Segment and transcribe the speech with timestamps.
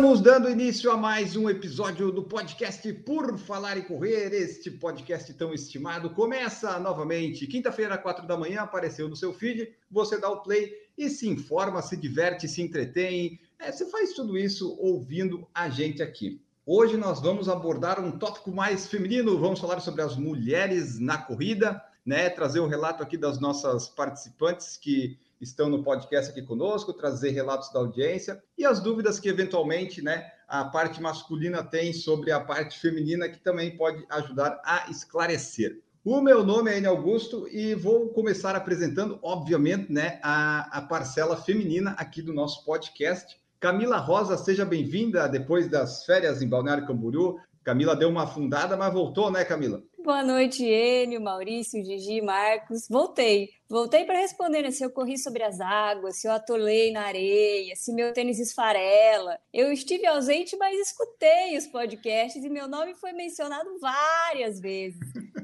[0.00, 4.32] Estamos dando início a mais um episódio do podcast Por Falar em Correr.
[4.32, 7.46] Este podcast tão estimado começa novamente.
[7.46, 9.70] Quinta-feira, quatro da manhã, apareceu no seu feed.
[9.90, 13.38] Você dá o play e se informa, se diverte, se entretém.
[13.58, 16.40] É, você faz tudo isso ouvindo a gente aqui.
[16.64, 19.38] Hoje nós vamos abordar um tópico mais feminino.
[19.38, 22.30] Vamos falar sobre as mulheres na corrida, né?
[22.30, 27.30] Trazer o um relato aqui das nossas participantes que estão no podcast aqui conosco, trazer
[27.30, 32.40] relatos da audiência e as dúvidas que eventualmente, né, a parte masculina tem sobre a
[32.40, 35.80] parte feminina que também pode ajudar a esclarecer.
[36.04, 41.36] O meu nome é Enio Augusto e vou começar apresentando, obviamente, né, a, a parcela
[41.36, 43.38] feminina aqui do nosso podcast.
[43.58, 47.38] Camila Rosa, seja bem-vinda depois das férias em Balneário Camboriú.
[47.62, 49.82] Camila deu uma afundada, mas voltou, né, Camila?
[50.10, 52.88] Boa noite, Enio, Maurício, Gigi, Marcos.
[52.88, 53.50] Voltei.
[53.68, 57.76] Voltei para responder né, se eu corri sobre as águas, se eu atolei na areia,
[57.76, 59.38] se meu tênis esfarela.
[59.54, 64.98] Eu estive ausente, mas escutei os podcasts e meu nome foi mencionado várias vezes.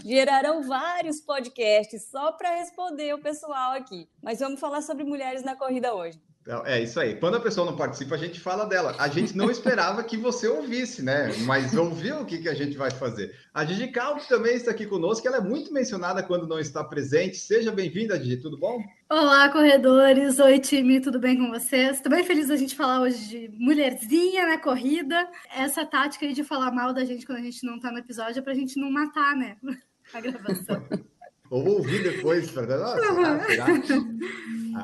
[0.05, 4.09] Gerarão vários podcasts só para responder o pessoal aqui.
[4.21, 6.21] Mas vamos falar sobre mulheres na corrida hoje.
[6.65, 7.17] É isso aí.
[7.17, 8.95] Quando a pessoa não participa, a gente fala dela.
[8.99, 11.33] A gente não esperava que você ouvisse, né?
[11.45, 13.35] Mas ouviu o que, que a gente vai fazer.
[13.53, 15.27] A Gigi Calvo também está aqui conosco.
[15.27, 17.37] Ela é muito mencionada quando não está presente.
[17.37, 18.37] Seja bem-vinda, Gigi.
[18.37, 18.81] Tudo bom?
[19.11, 20.39] Olá, corredores.
[20.39, 21.01] Oi, time.
[21.01, 21.97] Tudo bem com vocês?
[21.97, 25.29] Estou bem feliz da gente falar hoje de mulherzinha na corrida.
[25.53, 28.39] Essa tática aí de falar mal da gente quando a gente não está no episódio
[28.39, 29.57] é para a gente não matar, né?
[30.15, 30.81] A gravação.
[31.51, 33.67] Ou ouvir depois, para Nossa, será?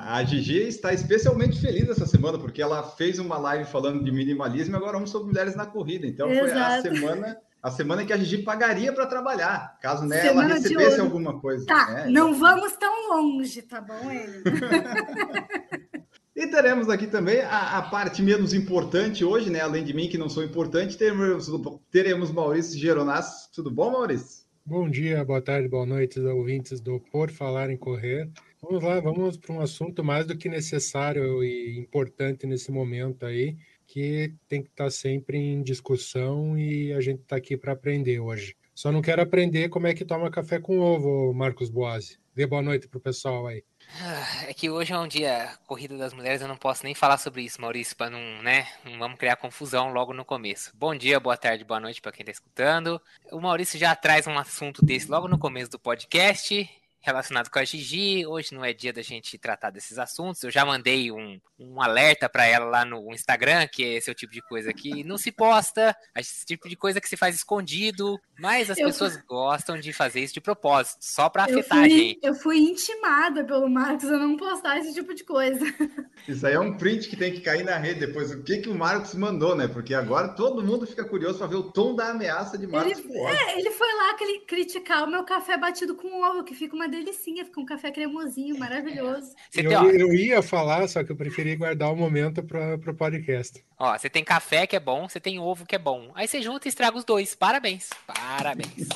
[0.00, 4.74] A Gigi está especialmente feliz essa semana, porque ela fez uma live falando de minimalismo
[4.74, 6.06] e agora vamos sobre mulheres na corrida.
[6.06, 6.48] Então Exato.
[6.48, 10.98] foi a semana, a semana que a Gigi pagaria para trabalhar, caso né, ela recebesse
[10.98, 11.66] alguma coisa.
[11.66, 12.06] Tá, né?
[12.08, 14.42] não vamos tão longe, tá bom, ele?
[16.34, 19.60] E teremos aqui também a, a, parte menos importante hoje, né?
[19.60, 21.46] Além de mim, que não sou importante, teremos,
[21.90, 23.50] teremos Maurício Geronas.
[23.54, 24.42] Tudo bom, Maurício?
[24.64, 28.30] Bom dia, boa tarde, boa noite, ouvintes do Por Falar em Correr.
[28.64, 33.56] Vamos lá, vamos para um assunto mais do que necessário e importante nesse momento aí,
[33.88, 38.56] que tem que estar sempre em discussão e a gente está aqui para aprender hoje.
[38.72, 42.20] Só não quero aprender como é que toma café com ovo, Marcos Boazzi.
[42.36, 43.64] Dê boa noite para o pessoal aí.
[44.00, 47.18] Ah, é que hoje é um dia corrida das mulheres, eu não posso nem falar
[47.18, 48.68] sobre isso, Maurício, para não, né?
[48.84, 50.70] Não vamos criar confusão logo no começo.
[50.74, 53.02] Bom dia, boa tarde, boa noite para quem está escutando.
[53.32, 56.70] O Maurício já traz um assunto desse logo no começo do podcast
[57.02, 58.24] relacionado com a Gigi.
[58.26, 60.42] Hoje não é dia da gente tratar desses assuntos.
[60.42, 64.12] Eu já mandei um, um alerta para ela lá no Instagram, que é esse é
[64.12, 67.34] o tipo de coisa que não se posta, esse tipo de coisa que se faz
[67.34, 69.22] escondido, mas as eu pessoas fui...
[69.26, 72.20] gostam de fazer isso de propósito, só para afetar fui, a gente.
[72.22, 75.64] Eu fui intimada pelo Marcos a não postar esse tipo de coisa.
[76.28, 78.30] Isso aí é um print que tem que cair na rede depois.
[78.30, 79.66] O que, que o Marcos mandou, né?
[79.66, 82.96] Porque agora todo mundo fica curioso para ver o tom da ameaça de Marcos.
[82.96, 86.88] Ele, é, ele foi lá criticar o meu café batido com ovo, que fica uma
[86.92, 89.34] delicinha, fica um café cremosinho, maravilhoso.
[89.54, 93.64] Eu, eu ia falar, só que eu preferi guardar o um momento para o podcast.
[93.78, 96.12] Ó, você tem café que é bom, você tem ovo que é bom.
[96.14, 97.34] Aí você junta e estraga os dois.
[97.34, 97.90] Parabéns.
[98.06, 98.88] Parabéns.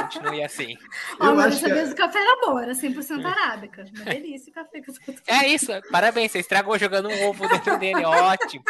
[0.00, 0.74] Continue assim.
[1.20, 3.84] Ó, mas dessa vez o café era bom, era 100% arábica.
[3.94, 6.32] Uma delícia o café que eu tô É isso, parabéns.
[6.32, 8.04] Você estragou jogando um ovo dentro dele.
[8.04, 8.64] Ótimo.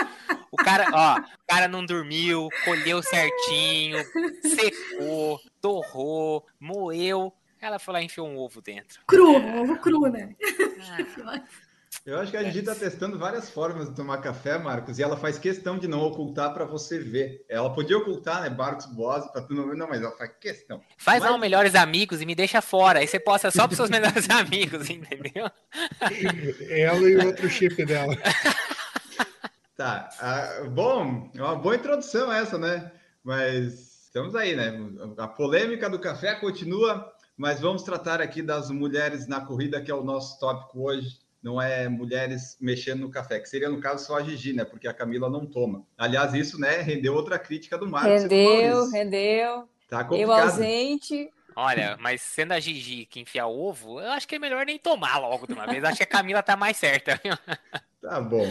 [0.50, 3.98] O cara, ó, o cara não dormiu, colheu certinho,
[4.42, 7.32] secou, torrou, moeu.
[7.66, 9.00] Ela foi lá e enfiou um ovo dentro.
[9.06, 10.36] Cru, um ovo cru, né?
[11.24, 11.42] Ah.
[12.04, 15.16] Eu acho que a Gigi está testando várias formas de tomar café, Marcos, e ela
[15.16, 17.44] faz questão de não ocultar para você ver.
[17.48, 20.80] Ela podia ocultar, né, Marcos Boas, para tu não ver, não, mas ela faz questão.
[20.96, 21.30] Faz mas...
[21.30, 23.00] não melhores amigos e me deixa fora.
[23.00, 25.50] Aí você posta só para seus melhores amigos, entendeu?
[26.70, 28.14] Ela e o outro chip dela.
[29.76, 32.90] Tá, ah, bom, é uma boa introdução essa, né?
[33.22, 34.72] Mas estamos aí, né?
[35.18, 39.94] A polêmica do café continua, mas vamos tratar aqui das mulheres na corrida, que é
[39.94, 44.16] o nosso tópico hoje não é mulheres mexendo no café, que seria no caso só
[44.16, 44.64] a Gigi, né?
[44.64, 45.86] Porque a Camila não toma.
[45.96, 48.22] Aliás, isso, né, rendeu outra crítica do Marcos.
[48.22, 49.68] Rendeu, rendeu.
[49.88, 50.28] Tá complicado.
[50.28, 51.30] Eu ausente.
[51.54, 55.18] Olha, mas sendo a Gigi que enfia ovo, eu acho que é melhor nem tomar
[55.18, 55.84] logo de uma vez.
[55.84, 57.20] Acho que a Camila tá mais certa.
[58.02, 58.46] tá bom.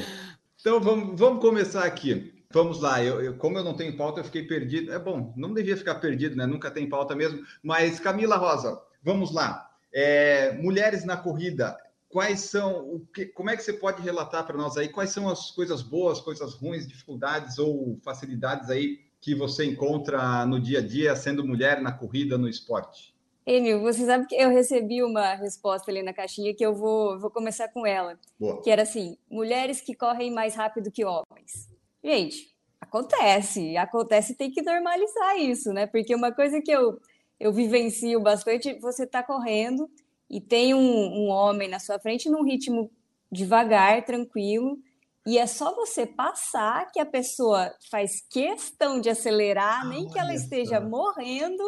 [0.59, 2.33] Então vamos, vamos começar aqui.
[2.55, 4.93] Vamos lá, eu, eu, como eu não tenho pauta, eu fiquei perdido.
[4.93, 6.45] É bom, não devia ficar perdido, né?
[6.45, 7.45] Nunca tem pauta mesmo.
[7.61, 9.69] Mas, Camila Rosa, vamos lá.
[9.93, 14.55] É, mulheres na corrida, quais são, o que, como é que você pode relatar para
[14.55, 19.65] nós aí quais são as coisas boas, coisas ruins, dificuldades ou facilidades aí que você
[19.65, 23.13] encontra no dia a dia sendo mulher na corrida, no esporte?
[23.45, 27.29] Enio, você sabe que eu recebi uma resposta ali na caixinha que eu vou, vou
[27.29, 28.17] começar com ela.
[28.39, 28.61] Boa.
[28.61, 31.74] Que era assim: mulheres que correm mais rápido que homens.
[32.05, 35.87] Gente, acontece, acontece, tem que normalizar isso, né?
[35.87, 37.01] Porque uma coisa que eu,
[37.39, 39.89] eu vivencio bastante, você está correndo
[40.29, 42.91] e tem um, um homem na sua frente num ritmo
[43.31, 44.77] devagar, tranquilo,
[45.25, 50.19] e é só você passar que a pessoa faz questão de acelerar, ah, nem que
[50.19, 51.63] ela esteja morrendo,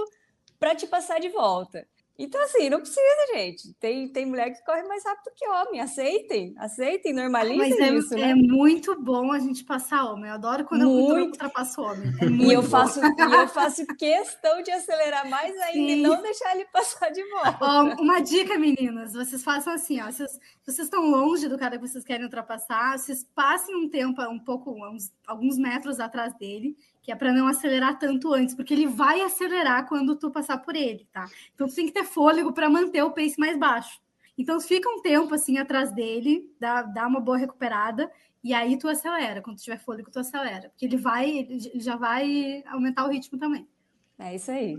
[0.59, 1.87] para te passar de volta.
[2.19, 2.99] Então, assim, não precisa,
[3.35, 3.73] gente.
[3.73, 5.79] Tem, tem mulher que corre mais rápido que homem.
[5.79, 8.15] Aceitem, aceitem, normalizem Mas é, isso.
[8.15, 8.31] Né?
[8.31, 10.27] É muito bom a gente passar homem.
[10.27, 11.15] Eu adoro quando muito.
[11.15, 12.11] eu ultrapasso homem.
[12.19, 15.99] É e, eu faço, e eu faço questão de acelerar mais ainda Sim.
[15.99, 17.57] e não deixar ele passar de volta.
[17.61, 19.13] Ó, uma dica, meninas.
[19.13, 20.05] Vocês façam assim, ó.
[20.05, 24.39] Vocês, vocês estão longe do cara que vocês querem ultrapassar, vocês passem um tempo, um
[24.39, 26.75] pouco, uns, alguns metros atrás dele
[27.07, 30.75] que é para não acelerar tanto antes, porque ele vai acelerar quando tu passar por
[30.75, 31.25] ele, tá?
[31.55, 34.01] Então tu tem que ter fôlego para manter o pace mais baixo.
[34.37, 38.11] Então fica um tempo assim atrás dele, dá, dá uma boa recuperada
[38.43, 39.41] e aí tu acelera.
[39.41, 43.65] Quando tiver fôlego, tu acelera, porque ele vai, ele já vai aumentar o ritmo também.
[44.19, 44.77] É isso aí.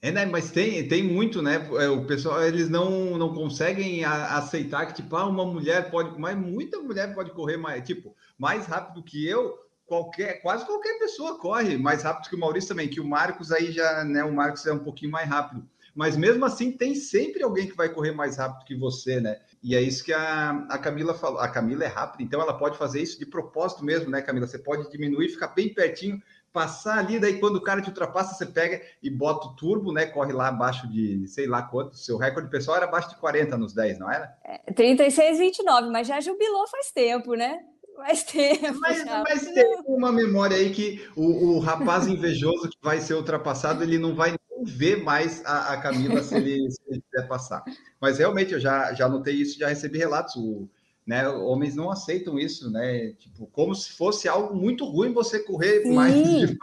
[0.00, 0.24] É, né?
[0.24, 1.56] Mas tem, tem muito, né?
[1.80, 6.38] É, o pessoal, eles não, não conseguem aceitar que, tipo, ah, uma mulher pode, mas
[6.38, 11.78] muita mulher pode correr mais, tipo, mais rápido que eu, qualquer, quase qualquer pessoa corre
[11.78, 14.72] mais rápido que o Maurício também, que o Marcos aí já, né, o Marcos é
[14.72, 15.66] um pouquinho mais rápido.
[15.94, 19.40] Mas mesmo assim, tem sempre alguém que vai correr mais rápido que você, né?
[19.62, 21.40] E é isso que a, a Camila falou.
[21.40, 24.46] A Camila é rápida, então ela pode fazer isso de propósito mesmo, né, Camila?
[24.46, 26.20] Você pode diminuir, ficar bem pertinho,
[26.52, 30.04] passar ali, daí quando o cara te ultrapassa, você pega e bota o turbo, né?
[30.04, 31.96] Corre lá abaixo de sei lá quanto.
[31.96, 34.36] Seu recorde pessoal era abaixo de 40 nos 10, não era?
[34.44, 37.60] É, 36, 29, mas já jubilou faz tempo, né?
[37.96, 38.60] Mas tem.
[38.80, 43.82] Mas, mas tem uma memória aí que o, o, rapaz invejoso que vai ser ultrapassado,
[43.82, 47.64] ele não vai nem ver mais a, a Camila se ele, se ele quiser passar.
[48.00, 50.36] Mas realmente eu já, já notei isso, já recebi relatos.
[50.36, 50.68] O,
[51.06, 53.12] né, homens não aceitam isso, né?
[53.12, 55.94] Tipo, como se fosse algo muito ruim você correr Sim.
[55.94, 56.56] mais devagar.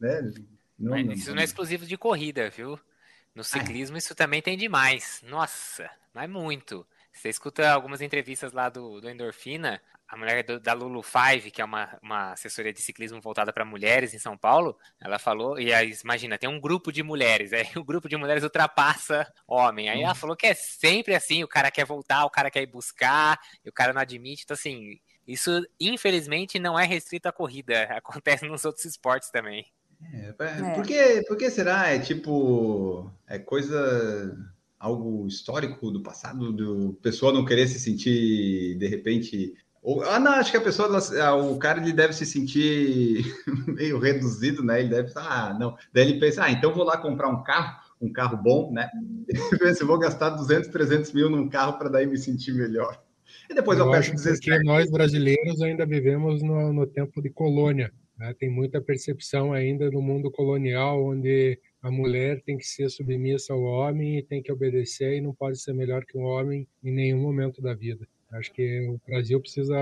[0.00, 0.32] Né?
[0.78, 2.78] Não, não, isso não é exclusivo de corrida, viu?
[3.34, 5.22] No ciclismo, isso também tem demais.
[5.26, 6.86] Nossa, mas muito.
[7.12, 9.80] Você escuta algumas entrevistas lá do, do Endorfina,
[10.12, 13.64] a mulher do, da Lulu Five, que é uma, uma assessoria de ciclismo voltada para
[13.64, 17.68] mulheres em São Paulo, ela falou, e aí, imagina, tem um grupo de mulheres, aí
[17.76, 19.88] o grupo de mulheres ultrapassa homem.
[19.88, 22.66] Aí ela falou que é sempre assim, o cara quer voltar, o cara quer ir
[22.66, 24.42] buscar, e o cara não admite.
[24.44, 25.50] Então, assim, isso
[25.80, 29.64] infelizmente não é restrito à corrida, acontece nos outros esportes também.
[30.12, 30.74] É, é.
[30.74, 31.88] Por, que, por que será?
[31.88, 33.10] É tipo.
[33.26, 34.36] É coisa
[34.82, 39.54] algo histórico do passado, do pessoa não querer se sentir de repente.
[39.80, 43.24] Ou, ah, não, acho que a pessoa, ah, o cara ele deve se sentir
[43.68, 44.80] meio reduzido, né?
[44.80, 45.76] Ele deve, ah, não.
[45.92, 48.90] Daí ele pensa, ah, então vou lá comprar um carro, um carro bom, né?
[49.56, 53.00] Pensa, vou gastar 200, 300 mil num carro para daí me sentir melhor.
[53.48, 54.40] E depois eu, eu peço 17.
[54.44, 57.92] Porque nós brasileiros ainda vivemos no, no tempo de colônia.
[58.18, 58.34] Né?
[58.36, 63.62] Tem muita percepção ainda no mundo colonial, onde a mulher tem que ser submissa ao
[63.62, 67.20] homem e tem que obedecer e não pode ser melhor que um homem em nenhum
[67.20, 68.06] momento da vida.
[68.32, 69.76] Acho que o Brasil precisa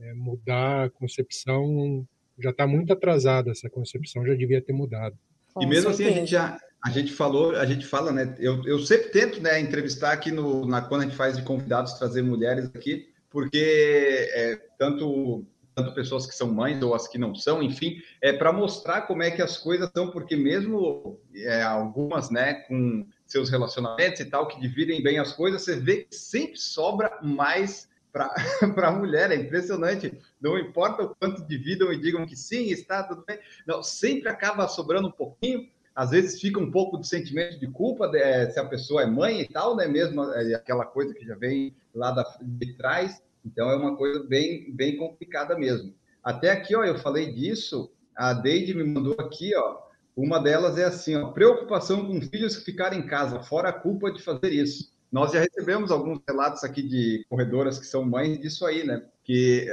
[0.00, 2.06] é, mudar a concepção.
[2.38, 5.18] Já está muito atrasada essa concepção, já devia ter mudado.
[5.60, 8.34] E mesmo assim a gente já a gente falou, a gente fala, né?
[8.38, 11.94] Eu, eu sempre tento, né, entrevistar aqui no na quando a gente faz de convidados
[11.94, 17.34] trazer mulheres aqui, porque é, tanto tanto pessoas que são mães ou as que não
[17.34, 22.30] são, enfim, é para mostrar como é que as coisas são, porque mesmo é, algumas,
[22.30, 26.58] né, com seus relacionamentos e tal, que dividem bem as coisas, você vê que sempre
[26.58, 28.30] sobra mais para
[28.88, 30.16] a mulher, é impressionante.
[30.40, 34.68] Não importa o quanto dividam e digam que sim, está tudo bem, não, sempre acaba
[34.68, 35.68] sobrando um pouquinho.
[35.94, 39.06] Às vezes fica um pouco de sentimento de culpa de, é, se a pessoa é
[39.06, 39.86] mãe e tal, né?
[39.86, 43.22] Mesmo é, aquela coisa que já vem lá da, de trás.
[43.44, 45.94] Então é uma coisa bem, bem complicada mesmo.
[46.22, 49.84] Até aqui, ó, eu falei disso, a Deide me mandou aqui, ó,
[50.16, 54.12] uma delas é assim, ó, preocupação com filhos que ficarem em casa, fora a culpa
[54.12, 54.94] de fazer isso.
[55.10, 59.00] Nós já recebemos alguns relatos aqui de corredoras que são mães disso aí, né?
[59.22, 59.68] Que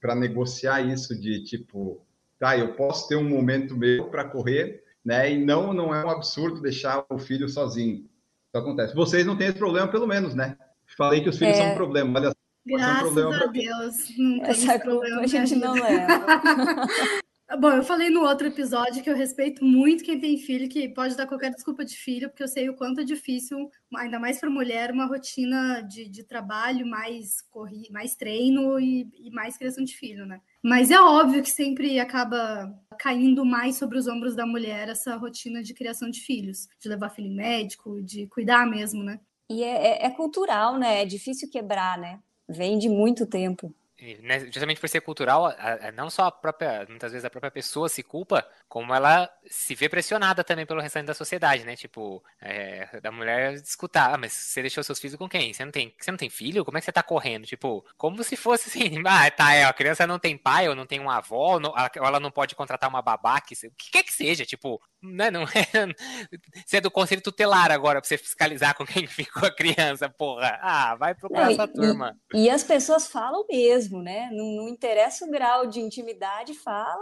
[0.00, 2.04] para negociar isso de tipo,
[2.40, 5.32] tá, eu posso ter um momento meu para correr, né?
[5.32, 7.98] E não, não é um absurdo deixar o filho sozinho.
[7.98, 8.94] Isso acontece.
[8.96, 10.56] Vocês não têm esse problema, pelo menos, né?
[10.96, 11.62] Falei que os filhos é...
[11.62, 12.18] são um problema.
[12.18, 12.33] Olha
[12.66, 14.18] Graças a Deus.
[14.18, 16.06] Não Essa culpa a gente não leva.
[17.60, 21.14] Bom, eu falei no outro episódio que eu respeito muito quem tem filho, que pode
[21.14, 24.48] dar qualquer desculpa de filho, porque eu sei o quanto é difícil, ainda mais para
[24.48, 29.94] mulher, uma rotina de, de trabalho, mais, corri, mais treino e, e mais criação de
[29.94, 30.40] filho, né?
[30.62, 35.62] Mas é óbvio que sempre acaba caindo mais sobre os ombros da mulher essa rotina
[35.62, 39.20] de criação de filhos, de levar filho em médico, de cuidar mesmo, né?
[39.50, 41.02] E é, é, é cultural, né?
[41.02, 42.18] É difícil quebrar, né?
[42.54, 43.74] Vem de muito tempo
[44.22, 47.50] né, justamente por ser cultural, a, a, não só a própria, muitas vezes a própria
[47.50, 51.76] pessoa se culpa, como ela se vê pressionada também pelo restante da sociedade, né?
[51.76, 55.52] Tipo, é, da mulher escutar, ah, mas você deixou seus filhos com quem?
[55.52, 56.64] Você não tem, você não tem filho?
[56.64, 57.46] Como é que você tá correndo?
[57.46, 60.86] Tipo, como se fosse assim, ah, tá, é, a criança não tem pai, ou não
[60.86, 64.02] tem uma avó, ou, ou ela não pode contratar uma babá, que, o que quer
[64.02, 65.46] que seja, tipo, né, não é,
[66.66, 70.58] você é do conselho tutelar agora pra você fiscalizar com quem ficou a criança, porra.
[70.60, 72.16] Ah, vai procurar essa turma.
[72.32, 74.30] E, e as pessoas falam mesmo mesmo, né?
[74.32, 77.00] Não, não interessa o grau de intimidade, fala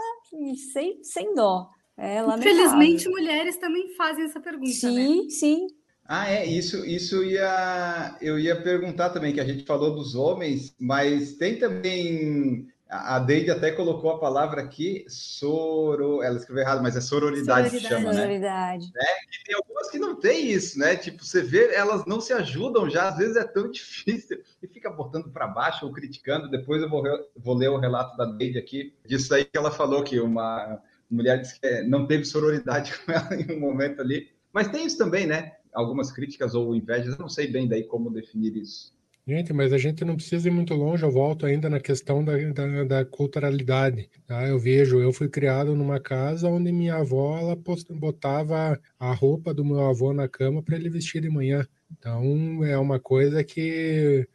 [0.73, 1.69] sem, sem dó.
[1.97, 5.31] É Infelizmente, mulheres também fazem essa pergunta, sim, né?
[5.31, 5.67] Sim,
[6.05, 10.75] Ah, é, isso, isso ia, eu ia perguntar também, que a gente falou dos homens,
[10.81, 16.95] mas tem também a Deide até colocou a palavra aqui, soro, ela escreveu errado, mas
[16.95, 17.79] é sororidade, sororidade.
[17.79, 18.85] que chama, sororidade.
[18.95, 19.01] né?
[19.03, 20.95] É, tem algumas que não tem isso, né?
[20.95, 24.91] Tipo, você vê, elas não se ajudam já, às vezes é tão difícil, e fica
[24.91, 26.51] botando para baixo ou criticando.
[26.51, 27.03] Depois eu vou,
[27.35, 30.79] vou ler o relato da Deide aqui, disso aí que ela falou, que uma
[31.11, 34.29] mulher disse que não teve sororidade com ela em um momento ali.
[34.53, 35.53] Mas tem isso também, né?
[35.73, 38.93] Algumas críticas ou invejas, eu não sei bem daí como definir isso.
[39.25, 42.37] Gente, mas a gente não precisa ir muito longe, eu volto ainda na questão da,
[42.53, 44.11] da, da culturalidade.
[44.27, 44.49] Tá?
[44.49, 47.57] Eu vejo, eu fui criado numa casa onde minha avó ela
[47.91, 51.65] botava a roupa do meu avô na cama para ele vestir de manhã.
[51.93, 54.27] Então é uma coisa que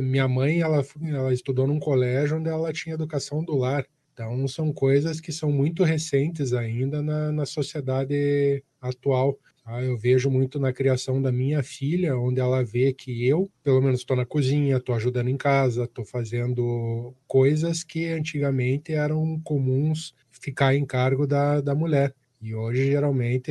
[0.00, 3.84] minha mãe ela, ela estudou num colégio onde ela tinha educação do lar.
[4.12, 9.36] Então são coisas que são muito recentes ainda na, na sociedade atual.
[9.68, 13.82] Ah, eu vejo muito na criação da minha filha, onde ela vê que eu, pelo
[13.82, 20.14] menos, estou na cozinha, estou ajudando em casa, estou fazendo coisas que antigamente eram comuns
[20.30, 22.14] ficar em cargo da, da mulher.
[22.40, 23.50] E hoje, geralmente,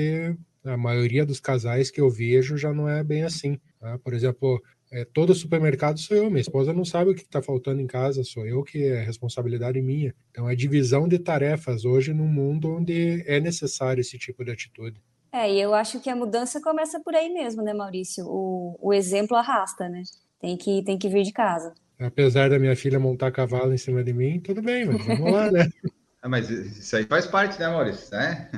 [0.63, 3.59] a maioria dos casais que eu vejo já não é bem assim.
[3.77, 3.99] Tá?
[3.99, 7.81] Por exemplo, é, todo supermercado sou eu, minha esposa não sabe o que está faltando
[7.81, 10.15] em casa, sou eu que é responsabilidade minha.
[10.31, 15.01] Então, é divisão de tarefas hoje num mundo onde é necessário esse tipo de atitude.
[15.35, 18.25] É, e eu acho que a mudança começa por aí mesmo, né, Maurício?
[18.25, 20.01] O, o exemplo arrasta, né?
[20.39, 21.73] Tem que, tem que vir de casa.
[21.99, 25.51] Apesar da minha filha montar cavalo em cima de mim, tudo bem, mas vamos lá,
[25.51, 25.67] né?
[26.21, 28.09] Ah, mas isso aí faz parte, né, Maurício?
[28.09, 28.49] Né?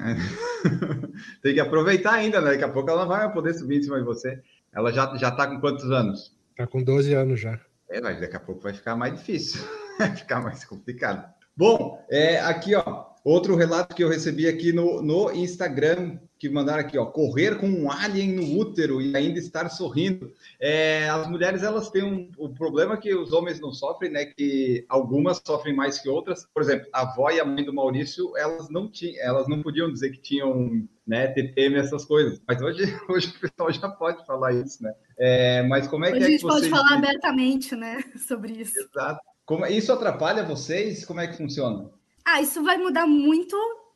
[1.43, 2.51] Tem que aproveitar ainda, né?
[2.51, 4.41] Daqui a pouco ela não vai poder subir em cima de você.
[4.73, 6.33] Ela já, já tá com quantos anos?
[6.55, 7.59] Tá com 12 anos já.
[7.89, 9.61] É, mas daqui a pouco vai ficar mais difícil.
[9.99, 11.27] Vai ficar mais complicado.
[11.57, 16.81] Bom, é, aqui, ó, outro relato que eu recebi aqui no, no Instagram que mandaram
[16.81, 20.31] aqui, ó, correr com um alien no útero e ainda estar sorrindo.
[20.59, 24.85] É, as mulheres, elas têm um, o problema que os homens não sofrem, né, que
[24.87, 26.45] algumas sofrem mais que outras.
[26.53, 29.91] Por exemplo, a avó e a mãe do Maurício, elas não tinham, elas não podiam
[29.91, 32.39] dizer que tinham, né, TPM, essas coisas.
[32.47, 34.93] Mas hoje, hoje o pessoal já pode falar isso, né?
[35.17, 38.53] É, mas como é hoje que é a gente que pode falar abertamente, né, sobre
[38.53, 38.79] isso.
[38.79, 39.19] Exato.
[39.43, 41.05] Como, isso atrapalha vocês?
[41.05, 41.89] Como é que funciona?
[42.29, 43.55] Ah, isso vai mudar muito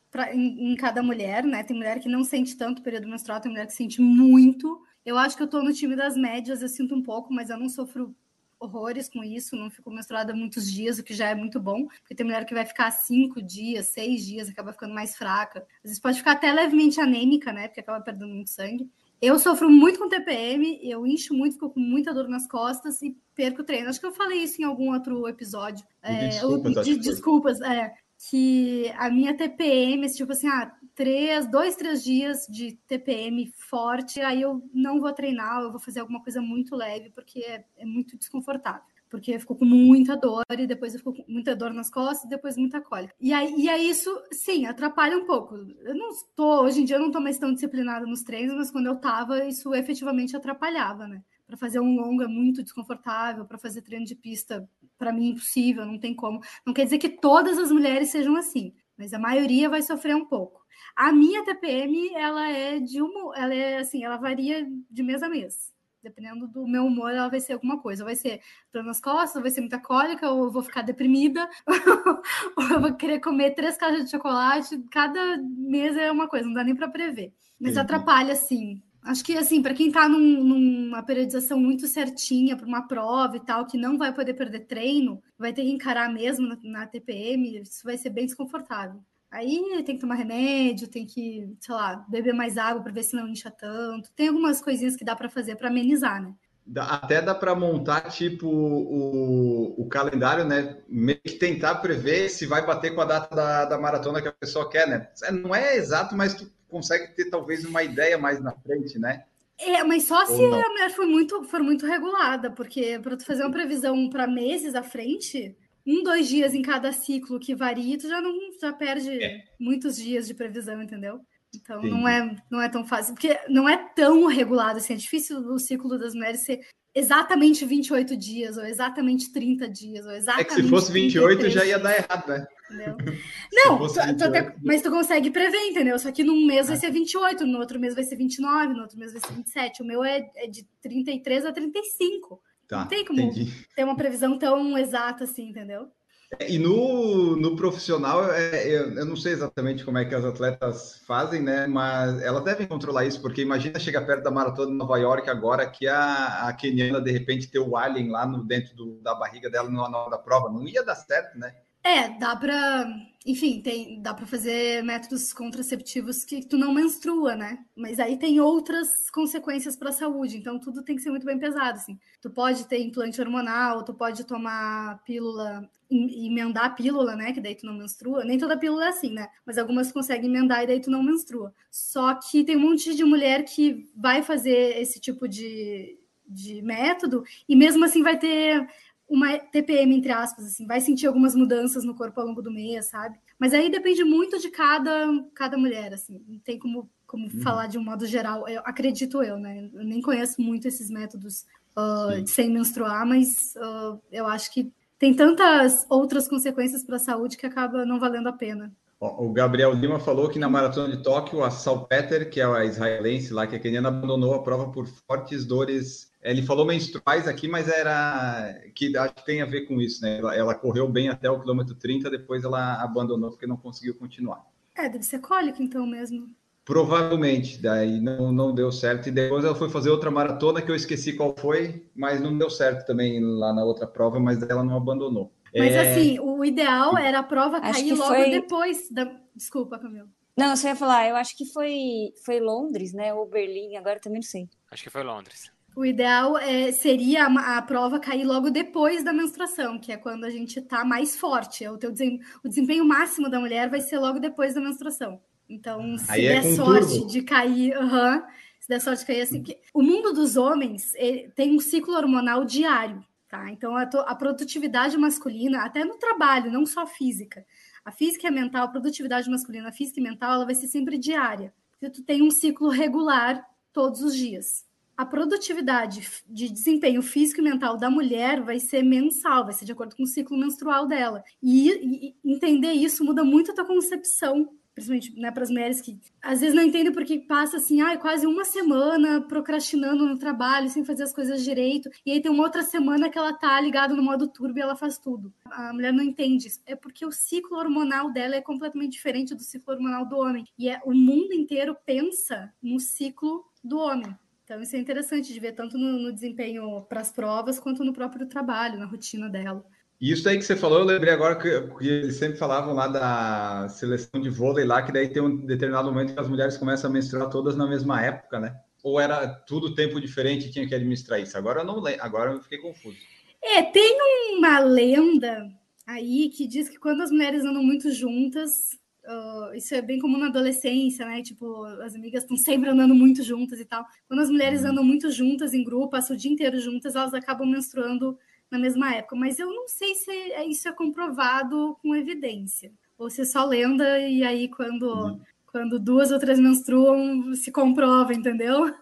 [0.09, 1.63] pra, em, em, cada mulher, né?
[1.63, 4.81] Tem mulher que não sente tanto o período menstrual, tem mulher que sente muito.
[5.05, 7.57] Eu acho que eu tô no time das médias, eu sinto um pouco, mas eu
[7.57, 8.15] não sofro
[8.57, 12.15] horrores com isso, não fico menstruada muitos dias, o que já é muito bom, porque
[12.15, 15.67] tem mulher que vai ficar cinco dias, seis dias, acaba ficando mais fraca.
[15.83, 17.67] Às vezes pode ficar até levemente anêmica, né?
[17.67, 18.89] Porque acaba perdendo muito sangue.
[19.21, 23.13] Eu sofro muito com TPM, eu incho muito, fico com muita dor nas costas e
[23.35, 23.89] perco o treino.
[23.89, 25.85] Acho que eu falei isso em algum outro episódio.
[26.01, 27.93] É, desculpas, de, desculpas, é
[28.29, 34.41] que a minha TPM, tipo assim, ah, três, dois, três dias de TPM forte, aí
[34.43, 38.17] eu não vou treinar, eu vou fazer alguma coisa muito leve, porque é, é muito
[38.17, 38.83] desconfortável.
[39.09, 42.29] Porque ficou com muita dor, e depois eu fico com muita dor nas costas, e
[42.29, 43.13] depois muita cólica.
[43.19, 45.55] E aí, e aí isso, sim, atrapalha um pouco.
[45.55, 48.71] Eu não estou, hoje em dia eu não estou mais tão disciplinada nos treinos, mas
[48.71, 51.23] quando eu estava, isso efetivamente atrapalhava, né?
[51.47, 54.69] Para fazer um longo é muito desconfortável, para fazer treino de pista
[55.01, 56.39] para mim impossível, não tem como.
[56.63, 60.25] Não quer dizer que todas as mulheres sejam assim, mas a maioria vai sofrer um
[60.25, 60.61] pouco.
[60.95, 65.27] A minha TPM, ela é de uma, ela é assim, ela varia de mês a
[65.27, 65.71] mês.
[66.03, 68.03] Dependendo do meu humor, ela vai ser alguma coisa.
[68.03, 68.41] Vai ser
[68.71, 71.49] dor nas costas, vai ser muita cólica, ou eu vou ficar deprimida,
[72.57, 74.79] ou eu vou querer comer três caixas de chocolate.
[74.91, 77.33] Cada mês é uma coisa, não dá nem para prever.
[77.59, 78.83] Mas atrapalha, sim.
[79.03, 83.39] Acho que, assim, para quem está num, numa periodização muito certinha para uma prova e
[83.39, 87.61] tal, que não vai poder perder treino, vai ter que encarar mesmo na, na, TPM,
[87.61, 89.01] isso vai ser bem desconfortável.
[89.31, 93.15] Aí tem que tomar remédio, tem que, sei lá, beber mais água para ver se
[93.15, 94.11] não incha tanto.
[94.11, 96.33] Tem algumas coisinhas que dá para fazer para amenizar, né?
[96.77, 100.77] Até dá para montar tipo o, o calendário, né?
[100.87, 104.33] Meio que tentar prever se vai bater com a data da, da maratona que a
[104.33, 105.09] pessoa quer, né?
[105.23, 109.25] É, não é exato, mas tu consegue ter talvez uma ideia mais na frente, né?
[109.59, 113.43] É, mas só se a mulher for muito, for muito regulada, porque para tu fazer
[113.43, 118.07] uma previsão para meses à frente, um, dois dias em cada ciclo que varia, tu
[118.07, 119.43] já não já perde é.
[119.59, 121.19] muitos dias de previsão, entendeu?
[121.53, 125.37] Então não é, não é tão fácil, porque não é tão regulado assim, é difícil
[125.39, 126.61] o ciclo das mulheres ser
[126.93, 130.51] exatamente 28 dias, ou exatamente 30 dias, ou exatamente.
[130.51, 132.47] É que se fosse 28 já ia dar errado, né?
[132.69, 132.97] Entendeu?
[133.51, 135.97] Não, tu, tu até, mas tu consegue prever, entendeu?
[135.99, 136.79] Só que num mês vai ah.
[136.79, 139.81] ser 28, no outro mês vai ser 29, no outro mês vai ser 27.
[139.81, 142.41] O meu é, é de 33 a 35.
[142.67, 143.51] Tá, não tem como entendi.
[143.75, 145.91] ter uma previsão tão exata assim, entendeu?
[146.39, 150.23] É, e no, no profissional, é, eu, eu, não sei exatamente como é que as
[150.23, 151.67] atletas fazem, né?
[151.67, 155.69] Mas elas devem controlar isso, porque imagina chegar perto da maratona de Nova York agora
[155.69, 159.49] que a, a Keniana de repente ter o alien lá no, dentro do, da barriga
[159.49, 160.49] dela na hora da prova.
[160.49, 161.53] Não ia dar certo, né?
[161.83, 162.87] É, dá para,
[163.25, 167.65] enfim, tem, dá para fazer métodos contraceptivos que tu não menstrua, né?
[167.75, 171.39] Mas aí tem outras consequências para a saúde, então tudo tem que ser muito bem
[171.39, 171.99] pesado, assim.
[172.21, 177.33] Tu pode ter implante hormonal, tu pode tomar pílula, emendar a pílula, né?
[177.33, 178.23] Que daí tu não menstrua.
[178.23, 179.27] Nem toda pílula é assim, né?
[179.43, 181.51] Mas algumas conseguem emendar e daí tu não menstrua.
[181.71, 185.97] Só que tem um monte de mulher que vai fazer esse tipo de,
[186.27, 188.67] de método e mesmo assim vai ter
[189.11, 192.85] uma TPM, entre aspas, assim, vai sentir algumas mudanças no corpo ao longo do mês,
[192.85, 193.19] sabe?
[193.37, 197.41] Mas aí depende muito de cada, cada mulher, assim, não tem como, como uhum.
[197.41, 199.69] falar de um modo geral, eu, acredito eu, né?
[199.73, 201.45] Eu nem conheço muito esses métodos
[201.77, 207.35] uh, sem menstruar, mas uh, eu acho que tem tantas outras consequências para a saúde
[207.35, 208.71] que acaba não valendo a pena.
[208.97, 213.33] O Gabriel Lima falou que na maratona de Tóquio, a Salpeter, que é a israelense
[213.33, 217.67] lá, que a keniana abandonou a prova por fortes dores ele falou menstruais aqui, mas
[217.67, 220.19] era que acho que tem a ver com isso, né?
[220.19, 224.45] Ela, ela, correu bem até o quilômetro 30, depois ela abandonou porque não conseguiu continuar.
[224.75, 226.29] É, deve ser cólica então mesmo.
[226.63, 229.09] Provavelmente, daí não, não deu certo.
[229.09, 232.49] E depois ela foi fazer outra maratona que eu esqueci qual foi, mas não deu
[232.49, 235.33] certo também lá na outra prova, mas ela não abandonou.
[235.55, 235.91] Mas é...
[235.91, 238.29] assim, o ideal era a prova cair logo foi...
[238.29, 239.11] depois da.
[239.35, 240.07] Desculpa, Camilo.
[240.37, 243.13] Não, você ia falar, eu acho que foi, foi Londres, né?
[243.13, 244.47] Ou Berlim, agora também não sei.
[244.69, 245.51] Acho que foi Londres.
[245.73, 250.25] O ideal é, seria a, a, prova cair logo depois da menstruação, que é quando
[250.25, 251.63] a gente está mais forte.
[251.63, 255.21] É o, teu desem, o desempenho máximo da mulher vai ser logo depois da menstruação.
[255.47, 257.07] Então, se Aí é der é sorte turbo.
[257.07, 258.21] de cair, uhum,
[258.59, 260.93] se der sorte de cair assim, que, o mundo dos homens
[261.35, 263.49] tem um ciclo hormonal diário, tá?
[263.49, 267.45] Então, a, a produtividade masculina, até no trabalho, não só física,
[267.83, 270.67] a física e a mental, a produtividade masculina, a física e mental, ela vai ser
[270.67, 271.53] sempre diária.
[271.71, 277.43] Porque tu tem um ciclo regular todos os dias a produtividade de desempenho físico e
[277.43, 281.23] mental da mulher vai ser mensal, vai ser de acordo com o ciclo menstrual dela.
[281.41, 285.99] E, e entender isso muda muito a tua concepção principalmente né, para as mulheres que
[286.21, 290.83] às vezes não entendem porque passa assim, ah, quase uma semana procrastinando no trabalho, sem
[290.83, 294.03] fazer as coisas direito, e aí tem uma outra semana que ela tá ligada no
[294.03, 295.33] modo turbo e ela faz tudo.
[295.45, 296.61] A mulher não entende isso.
[296.65, 300.45] É porque o ciclo hormonal dela é completamente diferente do ciclo hormonal do homem.
[300.57, 304.15] E é o mundo inteiro pensa no ciclo do homem.
[304.51, 307.93] Então, isso é interessante de ver tanto no, no desempenho para as provas quanto no
[307.93, 309.63] próprio trabalho, na rotina dela.
[310.01, 313.69] Isso aí que você falou, eu lembrei agora que, que, eles sempre falavam lá da
[313.69, 316.93] seleção de vôlei lá, que daí tem um determinado momento que as mulheres começam a
[316.93, 318.59] menstruar todas na mesma época, né?
[318.83, 321.37] Ou era tudo tempo diferente e tinha que administrar isso?
[321.37, 322.97] Agora eu não lembro, agora eu fiquei confuso.
[323.41, 323.97] É, tem
[324.37, 325.49] uma lenda
[325.87, 328.77] aí que diz que quando as mulheres andam muito juntas,
[329.11, 331.21] Uh, isso é bem comum na adolescência, né?
[331.21, 333.85] Tipo, as amigas estão sempre andando muito juntas e tal.
[334.07, 334.69] Quando as mulheres uhum.
[334.69, 338.17] andam muito juntas em grupo, passam o dia inteiro juntas, elas acabam menstruando
[338.49, 339.15] na mesma época.
[339.15, 342.71] Mas eu não sei se é, isso é comprovado com evidência.
[342.97, 345.19] Ou se é só lenda e aí quando, uhum.
[345.47, 348.73] quando duas ou três menstruam, se comprova, entendeu?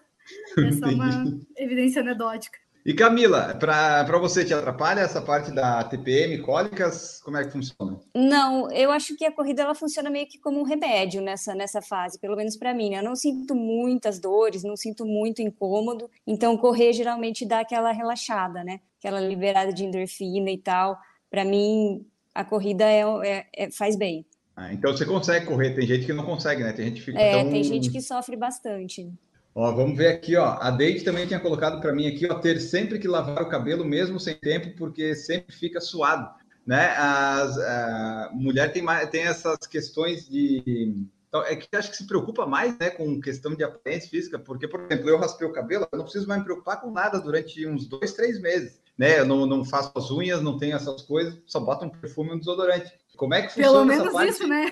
[0.56, 2.60] É uma evidência anedótica.
[2.86, 7.22] E Camila, para você te atrapalha essa parte da TPM, cólicas?
[7.24, 8.00] Como é que funciona?
[8.16, 11.82] Não, eu acho que a corrida ela funciona meio que como um remédio nessa, nessa
[11.82, 12.92] fase, pelo menos para mim.
[12.92, 13.00] Né?
[13.00, 18.64] Eu não sinto muitas dores, não sinto muito incômodo, então correr geralmente dá aquela relaxada,
[18.64, 18.80] né?
[18.98, 20.98] Aquela liberada de endorfina e tal.
[21.30, 24.26] Para mim, a corrida é, é, é faz bem.
[24.56, 26.74] Ah, então você consegue correr, tem gente que não consegue, né?
[26.74, 27.52] Tem gente que fica É, tão...
[27.52, 29.10] tem gente que sofre bastante.
[29.54, 30.58] Ó, vamos ver aqui, ó.
[30.60, 33.84] A Deide também tinha colocado para mim aqui, ó, ter sempre que lavar o cabelo
[33.84, 36.30] mesmo sem tempo, porque sempre fica suado.
[36.66, 36.94] né?
[36.98, 40.94] As, a mulher tem, mais, tem essas questões de.
[41.28, 44.68] Então, é que acho que se preocupa mais né, com questão de aparência física, porque,
[44.68, 47.68] por exemplo, eu raspei o cabelo, eu não preciso mais me preocupar com nada durante
[47.68, 48.80] uns dois, três meses.
[48.98, 49.20] Né?
[49.20, 52.34] Eu não, não faço as unhas, não tenho essas coisas, só boto um perfume e
[52.34, 52.92] um desodorante.
[53.16, 54.72] Como é que funciona Pelo menos isso, né?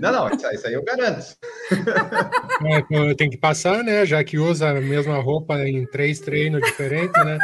[0.00, 1.24] Não, não, isso, isso aí eu garanto.
[2.90, 4.04] É, tem que passar, né?
[4.06, 7.38] Já que usa a mesma roupa em três treinos diferentes, né?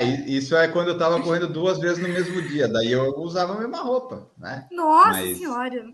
[0.00, 3.54] E Isso é quando eu estava correndo duas vezes no mesmo dia, daí eu usava
[3.54, 4.66] a mesma roupa, né?
[4.72, 5.84] Nossa Mas- senhora.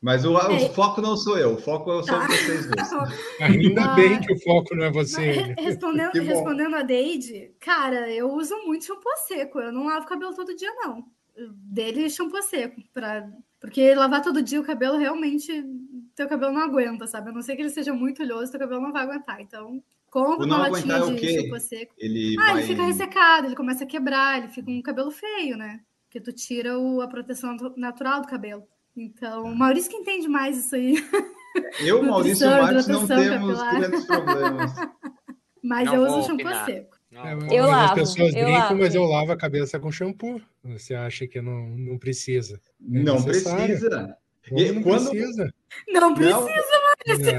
[0.00, 0.68] Mas o, o É.
[0.70, 2.26] foco não sou eu, o foco são Tá.
[2.26, 2.90] vocês dois.
[3.40, 3.94] Ainda Ah.
[3.94, 5.36] bem que o foco não é você.
[5.46, 5.54] né?
[5.60, 9.60] respondendo, respondendo a Deide, cara, eu uso muito shampoo seco.
[9.60, 11.04] Eu não lavo cabelo todo dia, não.
[11.54, 12.80] Dele shampoo seco.
[12.92, 13.28] Pra...
[13.60, 15.64] Porque lavar todo dia o cabelo realmente.
[16.14, 17.30] Teu cabelo não aguenta, sabe?
[17.30, 19.40] A não ser que ele seja muito oleoso, teu cabelo não vai aguentar.
[19.40, 21.94] Então, compra uma latinha é de shampoo seco.
[21.96, 22.58] Ele Ah, vai...
[22.58, 25.80] ele fica ressecado, ele começa a quebrar, ele fica um cabelo feio, né?
[26.04, 28.64] Porque tu tira o- a proteção natu- natural do cabelo.
[28.94, 31.02] Então, o Maurício que entende mais isso aí.
[31.80, 33.80] Eu, Maurício e Marcos não temos capilar.
[33.80, 34.72] grandes problemas.
[35.64, 36.66] Mas Não eu uso shampoo opinar.
[36.66, 36.91] seco.
[37.12, 38.76] Não, É, Eu lavo, As pessoas eu brincam, lavo.
[38.78, 40.40] mas eu lavo a cabeça com shampoo.
[40.64, 42.58] Você acha que não, não precisa?
[42.80, 43.66] Não necessário.
[43.66, 44.16] precisa.
[44.50, 45.54] E não quando- precisa?
[45.88, 46.46] Não precisa.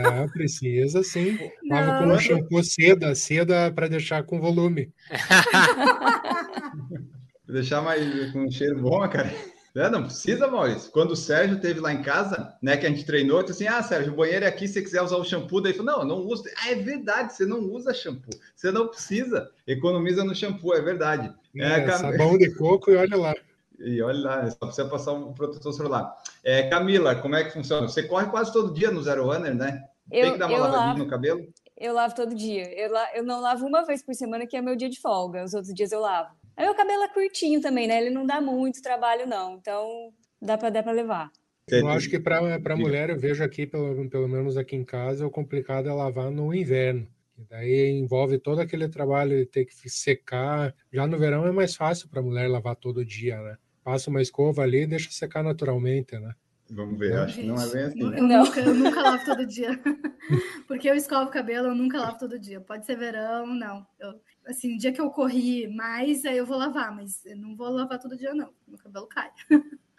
[0.04, 1.38] Não, É, precisa sim.
[1.70, 2.16] Lava com Não.
[2.16, 4.92] um shampoo seda, seda para deixar com volume.
[7.48, 9.32] Deixar mais com um cheiro bom, cara.
[9.76, 10.92] É, não precisa, Maurício.
[10.92, 13.76] Quando o Sérgio teve lá em casa, né, que a gente treinou, eu disse assim:
[13.76, 16.00] ah, Sérgio, o banheiro é aqui, se você quiser usar o shampoo, daí ele falou:
[16.00, 16.44] não, não uso.
[16.64, 18.30] Ah, é verdade, você não usa shampoo.
[18.56, 19.50] Você não precisa.
[19.66, 21.34] Economiza no shampoo, é verdade.
[21.56, 23.34] É, É, Cam- Sabão de coco e olha lá.
[23.80, 26.16] E olha lá, só precisa passar um protetor solar.
[26.44, 27.86] É, Camila, como é que funciona?
[27.90, 29.84] Você corre quase todo dia no Zero Runner, né?
[30.10, 31.42] Tem Eu, que dar uma lavadinha lavo, no cabelo?
[31.76, 32.72] eu lavo todo dia.
[32.80, 35.44] Eu, la- eu não lavo uma vez por semana, que é meu dia de folga.
[35.44, 36.30] Os outros dias eu lavo.
[36.56, 38.00] Aí meu cabelo é curtinho também, né?
[38.00, 39.56] Ele não dá muito trabalho, não.
[39.56, 41.32] Então dá pra, dá pra levar.
[41.70, 45.32] Eu acho que para mulher, eu vejo aqui, pelo, pelo menos aqui em casa, o
[45.32, 47.08] complicado é lavar no inverno.
[47.38, 50.76] E daí envolve todo aquele trabalho de ter que secar.
[50.92, 53.58] Já no verão é mais fácil para a mulher lavar todo dia, né?
[53.84, 56.34] Passa uma escova ali e deixa secar naturalmente, né?
[56.70, 58.02] Vamos ver, acho que não é bem assim.
[58.02, 58.44] Eu, Não.
[58.46, 59.80] Nunca, eu nunca lavo todo dia.
[60.68, 62.62] Porque eu escovo o cabelo, eu nunca lavo todo dia.
[62.62, 63.86] Pode ser verão, não.
[64.00, 67.56] Eu, assim, o dia que eu corri mais, aí eu vou lavar, mas eu não
[67.56, 68.50] vou lavar todo dia, não.
[68.68, 69.30] Meu cabelo cai.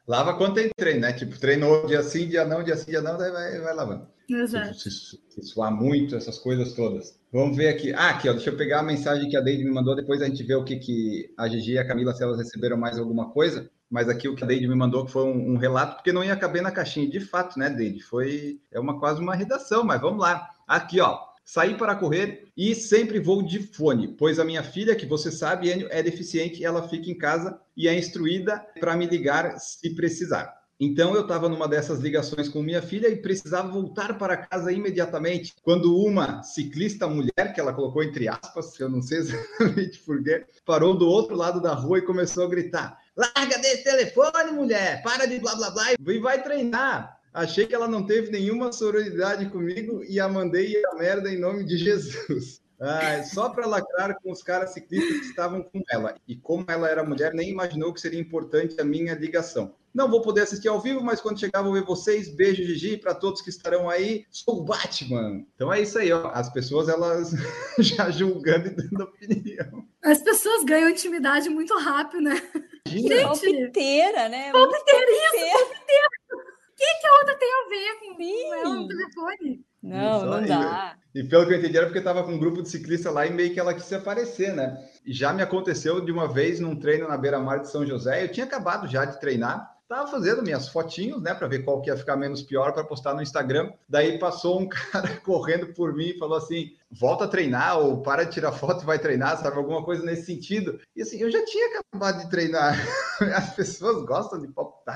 [0.07, 1.12] Lava quando tem treino, né?
[1.12, 4.07] Tipo, treinou dia sim, dia não, dia sim, dia não, daí vai, vai lavando.
[4.28, 4.74] Exato.
[4.74, 7.18] Se, se- se suar muito, essas coisas todas.
[7.33, 7.92] Vamos ver aqui.
[7.94, 10.26] Ah, aqui, ó, deixa eu pegar a mensagem que a Deide me mandou, depois a
[10.26, 13.30] gente vê o que, que a Gigi e a Camila, se elas receberam mais alguma
[13.30, 13.68] coisa.
[13.90, 16.37] Mas aqui o que a Deide me mandou foi um, um relato, porque não ia
[16.37, 17.09] caber na caixinha.
[17.09, 18.02] De fato, né, Deide?
[18.02, 20.48] Foi é uma quase uma redação, mas vamos lá.
[20.66, 21.18] Aqui, ó.
[21.44, 25.70] Saí para correr e sempre vou de fone, pois a minha filha, que você sabe,
[25.70, 30.64] Enio, é deficiente ela fica em casa e é instruída para me ligar se precisar.
[30.80, 35.54] Então eu estava numa dessas ligações com minha filha e precisava voltar para casa imediatamente.
[35.62, 39.18] Quando uma ciclista mulher, que ela colocou entre aspas, eu não sei
[39.59, 44.50] exatamente porquê, parou do outro lado da rua e começou a gritar: Larga desse telefone,
[44.50, 45.02] mulher!
[45.02, 47.20] Para de blá blá blá e vai treinar.
[47.34, 51.64] Achei que ela não teve nenhuma sororidade comigo e a mandei a merda em nome
[51.64, 52.62] de Jesus.
[52.80, 56.14] Ah, só para lacrar com os caras ciclistas que estavam com ela.
[56.28, 59.74] E como ela era mulher, nem imaginou que seria importante a minha ligação.
[59.92, 62.28] Não vou poder assistir ao vivo, mas quando chegar vou ver vocês.
[62.28, 64.26] Beijo, Gigi, para todos que estarão aí.
[64.30, 65.44] Sou o Batman.
[65.54, 66.30] Então é isso aí, ó.
[66.34, 67.32] As pessoas elas
[67.78, 69.84] já julgando e dando opinião.
[70.02, 72.40] As pessoas ganham intimidade muito rápido, né?
[72.86, 73.22] Imagina.
[73.22, 74.52] Palpiteira, né?
[74.52, 76.43] Palpiteira, Palpiteira.
[76.74, 78.52] O que, que a outra tem a ver com Sim.
[78.52, 79.64] ela no telefone?
[79.80, 80.96] Não, não dá.
[81.14, 83.32] E pelo que eu entendi era porque estava com um grupo de ciclista lá e
[83.32, 84.84] meio que ela quis se aparecer, né?
[85.06, 88.24] E já me aconteceu de uma vez num treino na beira-mar de São José.
[88.24, 91.90] Eu tinha acabado já de treinar, tava fazendo minhas fotinhos, né, para ver qual que
[91.90, 93.70] ia ficar menos pior para postar no Instagram.
[93.88, 98.24] Daí passou um cara correndo por mim e falou assim: volta a treinar ou para
[98.24, 99.56] de tirar foto e vai treinar, sabe?
[99.56, 100.80] Alguma coisa nesse sentido.
[100.96, 102.76] E assim, eu já tinha acabado de treinar.
[103.37, 104.48] As pessoas gostam de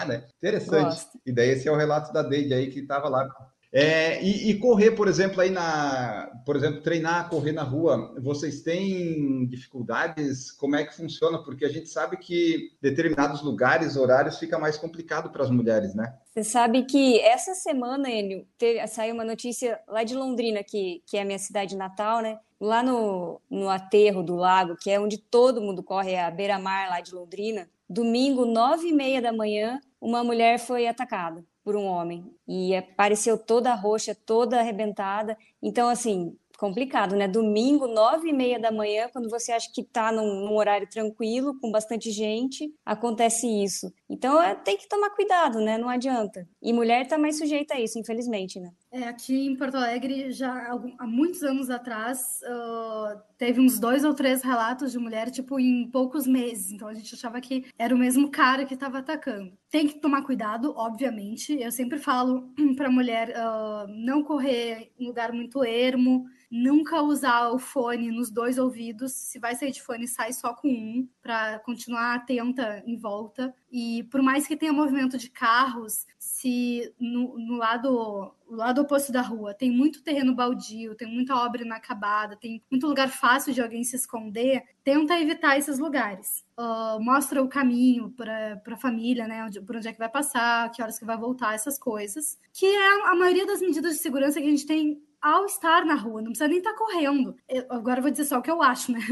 [0.06, 0.26] né?
[0.38, 0.84] Interessante.
[0.84, 1.20] Gosto.
[1.24, 3.28] E daí esse é o relato da Deide aí que estava lá.
[3.70, 8.62] É, e, e correr, por exemplo, aí na, por exemplo, treinar, correr na rua, vocês
[8.62, 10.50] têm dificuldades?
[10.52, 11.38] Como é que funciona?
[11.42, 16.14] Porque a gente sabe que determinados lugares, horários, fica mais complicado para as mulheres, né?
[16.24, 21.18] Você sabe que essa semana, Enio, teve- saiu uma notícia lá de Londrina, que, que
[21.18, 22.38] é a minha cidade natal, né?
[22.58, 26.88] Lá no, no aterro do lago, que é onde todo mundo corre, é a beira-mar
[26.88, 27.68] lá de Londrina.
[27.88, 33.36] Domingo, nove e meia da manhã, uma mulher foi atacada por um homem e apareceu
[33.36, 35.36] toda roxa, toda arrebentada.
[35.62, 37.28] Então, assim, complicado, né?
[37.28, 41.58] Domingo, nove e meia da manhã, quando você acha que está num, num, horário tranquilo,
[41.60, 43.92] com bastante gente, acontece isso.
[44.10, 45.78] Então é, tem que tomar cuidado, né?
[45.78, 46.48] Não adianta.
[46.60, 48.72] E mulher está mais sujeita a isso, infelizmente, né?
[48.98, 54.12] É, aqui em Porto Alegre, já há muitos anos atrás, uh, teve uns dois ou
[54.12, 56.72] três relatos de mulher, tipo, em poucos meses.
[56.72, 59.56] Então a gente achava que era o mesmo cara que estava atacando.
[59.70, 61.52] Tem que tomar cuidado, obviamente.
[61.60, 67.58] Eu sempre falo para mulher uh, não correr em lugar muito ermo, nunca usar o
[67.58, 69.12] fone nos dois ouvidos.
[69.12, 73.54] Se vai sair de fone, sai só com um, para continuar atenta em volta.
[73.70, 79.12] E por mais que tenha movimento de carros, se no, no lado o lado oposto
[79.12, 83.60] da rua tem muito terreno baldio, tem muita obra inacabada, tem muito lugar fácil de
[83.60, 86.44] alguém se esconder, tenta evitar esses lugares.
[86.58, 89.46] Uh, mostra o caminho para a família, né?
[89.66, 92.38] Por onde é que vai passar, que horas que vai voltar, essas coisas.
[92.52, 95.94] Que é a maioria das medidas de segurança que a gente tem ao estar na
[95.94, 97.36] rua, não precisa nem estar tá correndo.
[97.48, 99.00] Eu, agora eu vou dizer só o que eu acho, né?